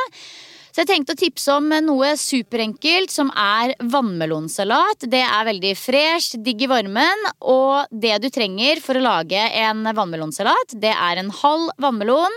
[0.75, 5.07] Så jeg tenkte å tipse om noe superenkelt, som er vannmelonsalat.
[5.07, 9.87] Det er veldig fresh, digg i varmen, og det du trenger for å lage en
[9.87, 12.35] vannmelonsalat, det er en halv vannmelon,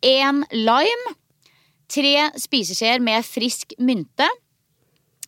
[0.00, 1.14] en lime,
[1.92, 4.30] tre spiseskjeer med frisk mynte.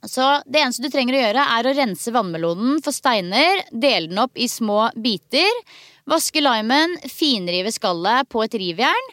[0.08, 4.24] Så det eneste du trenger å gjøre, er å rense vannmelonen for steiner, dele den
[4.24, 5.60] opp i små biter,
[6.08, 9.12] vaske limen, finrive skallet på et rivjern,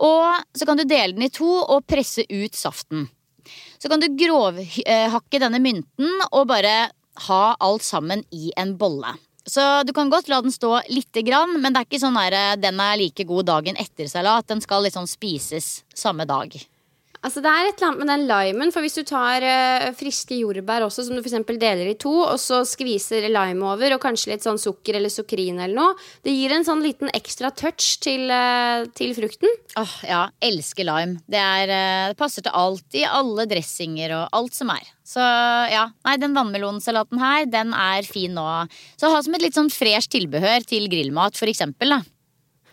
[0.00, 3.08] og så kan du dele den i to og presse ut saften.
[3.80, 6.90] Så kan du grovhakke denne mynten og bare
[7.26, 9.12] ha alt sammen i en bolle.
[9.48, 12.58] Så du kan godt la den stå lite grann, men det er ikke sånn der,
[12.60, 14.48] den er like god dagen etter salat.
[14.48, 16.54] Den skal liksom spises samme dag.
[17.20, 18.70] Altså Det er et eller annet med den limen.
[18.72, 21.36] For hvis du tar uh, friske jordbær også, som du f.eks.
[21.60, 25.60] deler i to, og så skviser lime over, og kanskje litt sånn sukker eller sukrin
[25.60, 29.52] eller noe, det gir en sånn liten ekstra touch til, uh, til frukten.
[29.80, 31.20] Åh, ja, elsker lime.
[31.28, 32.86] Det, er, uh, det passer til alt.
[32.96, 34.88] I alle dressinger og alt som er.
[35.10, 38.46] Så ja, nei, den vannmelonsalaten her, den er fin nå.
[39.00, 42.00] Så ha som et litt sånn fresh tilbehør til grillmat, for eksempel, da.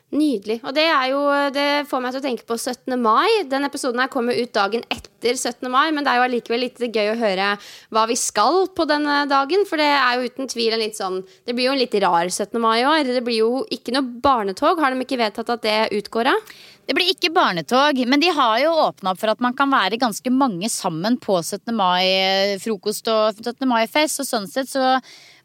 [0.07, 0.61] Nydelig.
[0.63, 1.19] Og det, er jo,
[1.51, 2.93] det får meg til å tenke på 17.
[3.01, 3.27] mai.
[3.51, 5.67] Den episoden her kommer ut dagen etter 17.
[5.67, 7.49] mai, men det er jo allikevel litt gøy å høre
[7.91, 9.65] hva vi skal på denne dagen.
[9.67, 12.31] For det er jo uten tvil en litt sånn Det blir jo en litt rar
[12.31, 12.55] 17.
[12.63, 13.11] mai i år.
[13.11, 14.79] Det blir jo ikke noe barnetog.
[14.79, 16.55] Har de ikke vedtatt at det utgår av?
[16.87, 19.99] Det blir ikke barnetog, men de har jo åpna opp for at man kan være
[19.99, 21.75] ganske mange sammen på 17.
[21.75, 23.67] mai-frokost og 17.
[23.67, 24.23] mai-fest.
[24.23, 24.95] Og sånn sett så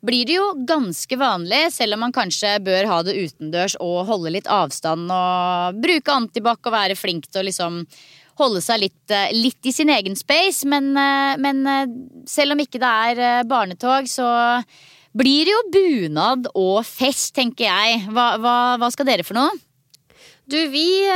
[0.03, 4.33] blir det jo ganske vanlig, selv om man kanskje bør ha det utendørs og holde
[4.35, 7.85] litt avstand og bruke antibac og være flink til å liksom
[8.41, 10.67] holde seg litt, eh, litt i sin egen space.
[10.69, 11.93] Men, eh, men eh,
[12.27, 14.63] selv om ikke det er barnetog, så
[15.15, 18.09] blir det jo bunad og fest, tenker jeg.
[18.11, 19.53] Hva, hva, hva skal dere for noe?
[20.49, 21.07] Du, vi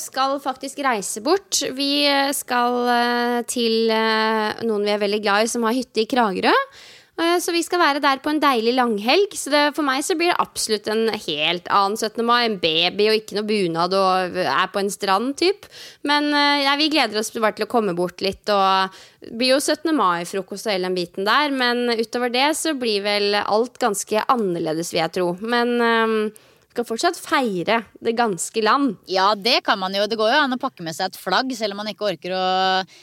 [0.00, 1.58] skal faktisk reise bort.
[1.76, 6.54] Vi skal til noen vi er veldig glad i, som har hytte i Kragerø.
[7.20, 9.34] Eh, Så vi skal være der på en deilig langhelg.
[9.36, 12.24] Så det, for meg så blir det absolutt en helt annen 17.
[12.24, 12.44] mai.
[12.46, 15.68] En baby og ikke noe bunad og er på en strand, typ.
[16.08, 18.48] Men eh, ja, vi gleder oss bare til å komme bort litt.
[18.48, 19.92] Og det blir jo 17.
[19.96, 21.52] mai-frokost og hele den biten der.
[21.52, 25.28] Men utover det så blir vel alt ganske annerledes, vil jeg tro.
[25.42, 28.94] Men eh, Skal fortsatt feire det ganske land.
[29.10, 30.06] Ja, det kan man jo.
[30.08, 32.32] Det går jo an å pakke med seg et flagg, selv om man ikke orker
[32.32, 32.44] å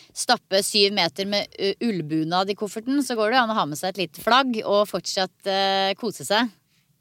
[0.10, 1.54] stappe syv meter med
[1.86, 3.04] ullbunad i kofferten.
[3.06, 5.94] Så går det jo an å ha med seg et lite flagg og fortsatt uh,
[6.02, 6.50] kose seg.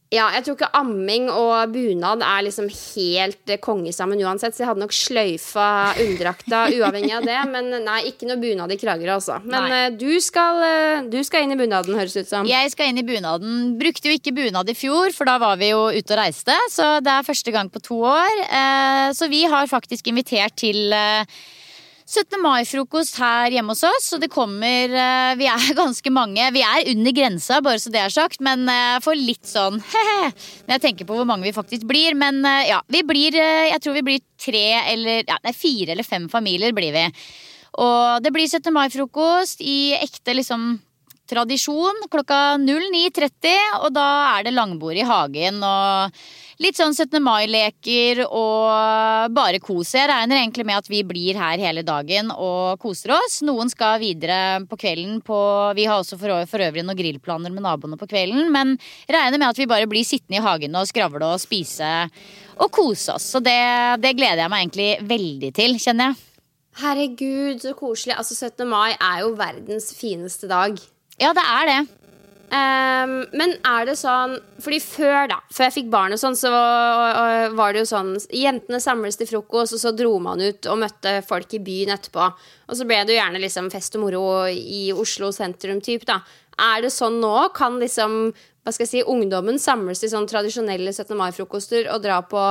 [0.09, 4.63] Ja, jeg tror ikke amming og bunad er liksom helt kongesammen konge sammen uansett, så
[4.63, 5.67] jeg hadde nok sløyfa
[6.01, 7.37] underdrakta uavhengig av det.
[7.53, 9.37] Men nei, ikke noe bunad i Kragerø, altså.
[9.45, 12.49] Men eh, du, skal, eh, du skal inn i bunaden, høres det ut som.
[12.49, 13.77] Jeg skal inn i bunaden.
[13.81, 16.57] Brukte jo ikke bunad i fjor, for da var vi jo ute og reiste.
[16.73, 18.43] Så det er første gang på to år.
[18.49, 21.39] Eh, så vi har faktisk invitert til eh,
[22.09, 22.39] 17.
[22.41, 26.47] mai-frokost her hjemme hos oss, og det kommer eh, Vi er ganske mange.
[26.55, 29.77] Vi er under grensa, bare så det er sagt, men for jeg får litt sånn
[29.93, 30.31] he-he
[30.65, 32.17] når jeg tenker på hvor mange vi faktisk blir.
[32.17, 35.93] Men eh, ja, vi blir eh, Jeg tror vi blir tre eller ja, nei, fire
[35.93, 37.05] eller fem familier blir vi.
[37.85, 38.73] Og det blir 17.
[38.73, 40.79] mai-frokost i ekte liksom
[41.29, 46.23] tradisjon klokka 09.30, og da er det langbord i hagen og
[46.63, 47.21] litt sånn 17.
[47.23, 49.93] mai-leker og bare kos.
[49.95, 53.41] Jeg regner egentlig med at vi blir her hele dagen og koser oss.
[53.47, 55.39] Noen skal videre på kvelden på
[55.79, 59.51] Vi har også for, for øvrig noen grillplaner med naboene på kvelden, men regner med
[59.53, 61.93] at vi bare blir sittende i hagen og skravle og spise
[62.59, 63.29] og kose oss.
[63.35, 63.61] Så det,
[64.03, 66.25] det gleder jeg meg egentlig veldig til, kjenner jeg.
[66.79, 68.15] Herregud, så koselig.
[68.19, 68.67] Altså, 17.
[68.71, 70.79] mai er jo verdens fineste dag.
[71.19, 71.79] Ja, det er det.
[72.49, 76.49] Ehm, men er det sånn Fordi før, da, før jeg fikk barn og sånn, så
[77.53, 81.19] var det jo sånn Jentene samles til frokost, og så dro man ut og møtte
[81.29, 82.31] folk i byen etterpå.
[82.69, 86.23] Og så ble det jo gjerne liksom fest og moro i Oslo sentrum, typ, da.
[86.59, 87.35] Er det sånn nå?
[87.57, 88.33] Kan liksom,
[88.65, 91.15] hva skal jeg si, ungdommen samles til sånn tradisjonelle 17.
[91.21, 92.49] mai-frokoster og dra på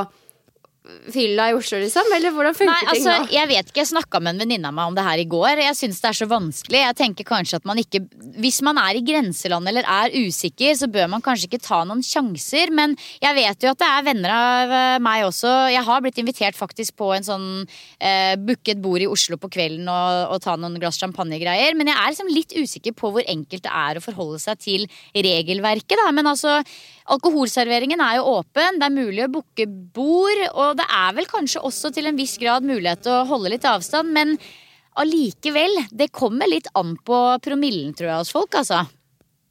[1.12, 2.10] fylla i Oslo, liksom?
[2.16, 3.32] Eller hvordan funker Nei, ting altså, nå?
[3.34, 5.62] jeg vet ikke, jeg snakka med en venninne av meg om det her i går.
[5.64, 6.82] Jeg syns det er så vanskelig.
[6.84, 8.04] Jeg tenker kanskje at man ikke
[8.38, 12.04] Hvis man er i grenseland eller er usikker, så bør man kanskje ikke ta noen
[12.06, 12.72] sjanser.
[12.76, 15.54] Men jeg vet jo at det er venner av eh, meg også.
[15.74, 19.90] Jeg har blitt invitert faktisk på en sånn eh, booket bord i Oslo på kvelden
[19.92, 21.78] og, og ta noen glass champagne-greier.
[21.78, 24.88] Men jeg er liksom litt usikker på hvor enkelt det er å forholde seg til
[25.16, 26.12] regelverket, da.
[26.16, 26.60] Men altså
[27.08, 31.64] Alkoholserveringen er jo åpen, det er mulig å booke bord, og det er vel kanskje
[31.64, 34.36] også til en viss grad mulighet til å holde litt avstand, men
[34.98, 38.84] allikevel, det kommer litt an på promillen, tror jeg, hos folk, altså.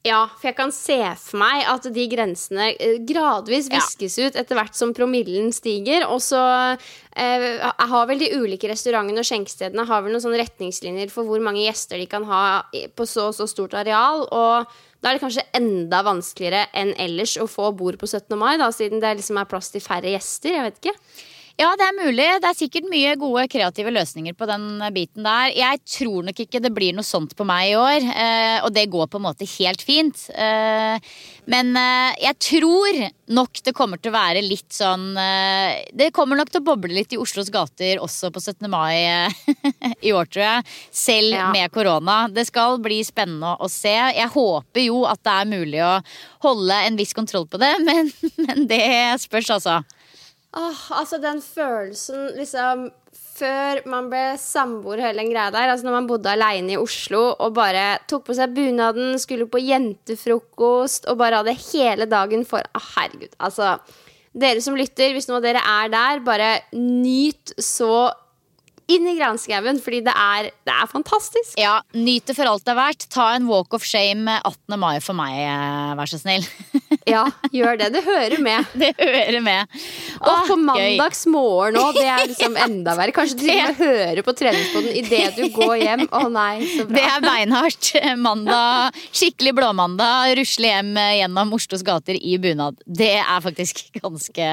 [0.05, 3.81] Ja, for jeg kan se for meg at de grensene gradvis gradvis Ja.
[3.81, 6.05] viskes ut etter hvert som promillen stiger.
[6.07, 6.39] Og så
[7.17, 11.43] eh, har vel de ulike restaurantene og skjenkestedene har vel noen sånne retningslinjer for hvor
[11.43, 14.23] mange gjester de kan ha på så og så stort areal.
[14.31, 14.67] Og
[15.01, 18.33] da er det kanskje enda vanskeligere enn ellers å få bord på 17.
[18.39, 20.55] mai, da, siden det liksom er plass til færre gjester.
[20.55, 20.95] Jeg vet ikke.
[21.57, 22.25] Ja, det er mulig.
[22.37, 25.49] Det er sikkert mye gode kreative løsninger på den biten der.
[25.57, 28.83] Jeg tror nok ikke det blir noe sånt på meg i år, eh, og det
[28.93, 30.21] går på en måte helt fint.
[30.37, 31.01] Eh,
[31.49, 32.99] men eh, jeg tror
[33.33, 37.11] nok det kommer til å være litt sånn Det kommer nok til å boble litt
[37.11, 38.69] i Oslos gater også på 17.
[38.71, 39.25] mai
[40.07, 40.77] i år, tror jeg.
[40.93, 41.49] Selv Ja.
[41.57, 42.27] med korona.
[42.29, 43.97] Det skal bli spennende å se.
[43.97, 45.93] Jeg håper jo at det er mulig å
[46.45, 48.13] holde en viss kontroll på det, men,
[48.45, 48.85] men det
[49.25, 49.81] spørs, altså.
[50.57, 52.87] Åh, altså den følelsen liksom
[53.37, 57.35] Før man ble samboer hele den greia der, altså når man bodde aleine i Oslo
[57.35, 62.65] og bare tok på seg bunaden, skulle på jentefrokost og bare hadde hele dagen for
[62.65, 63.35] Å, herregud.
[63.37, 63.75] Altså,
[64.33, 68.07] dere som lytter, hvis av dere er der, bare nyt så
[68.87, 71.55] inn i granskauen, fordi det er, det er fantastisk.
[71.59, 73.07] Ja, nyt det for alt det er verdt.
[73.13, 74.77] Ta en walk of shame 18.
[74.79, 76.47] mai for meg, eh, vær så snill.
[77.07, 77.21] Ja,
[77.55, 77.85] gjør det.
[77.93, 78.65] Det hører med.
[78.75, 79.69] Det hører med.
[80.19, 80.63] Og Åh, på gøy.
[80.67, 81.95] mandagsmorgen òg.
[81.95, 83.13] Det er liksom enda verre.
[83.15, 86.03] Kanskje til og med høre på treningspoden idet du går hjem.
[86.11, 86.97] Å nei, så bra.
[86.97, 87.91] Det er beinhardt.
[88.19, 90.33] Mandag, skikkelig blåmandag.
[90.41, 92.83] Rusle hjem eh, gjennom Oslos gater i bunad.
[92.83, 94.49] Det er faktisk ganske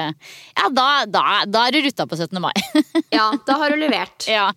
[0.55, 2.39] Ja, da, da, da er du rutta på 17.
[2.39, 2.53] mai.
[3.11, 4.24] Ja, da har du levert.
[4.27, 4.51] Ja.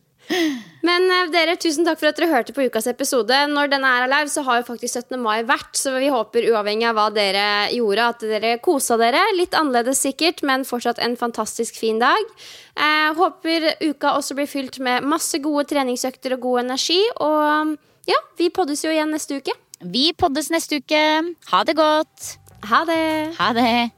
[0.84, 3.34] Men eh, dere, tusen takk for at dere hørte på ukas episode.
[3.50, 5.18] Når denne er live, så har jo faktisk 17.
[5.22, 9.22] mai vært, så vi håper uavhengig av hva dere gjorde, at dere kosa dere.
[9.38, 12.34] Litt annerledes sikkert, men fortsatt en fantastisk fin dag.
[12.78, 17.00] Eh, håper uka også blir fylt med masse gode treningsøkter og god energi.
[17.24, 17.76] Og
[18.08, 19.56] ja, vi poddes jo igjen neste uke.
[19.78, 21.02] Vi poddes neste uke.
[21.52, 22.34] Ha det godt.
[22.68, 23.02] Ha det!
[23.38, 23.97] Ha det.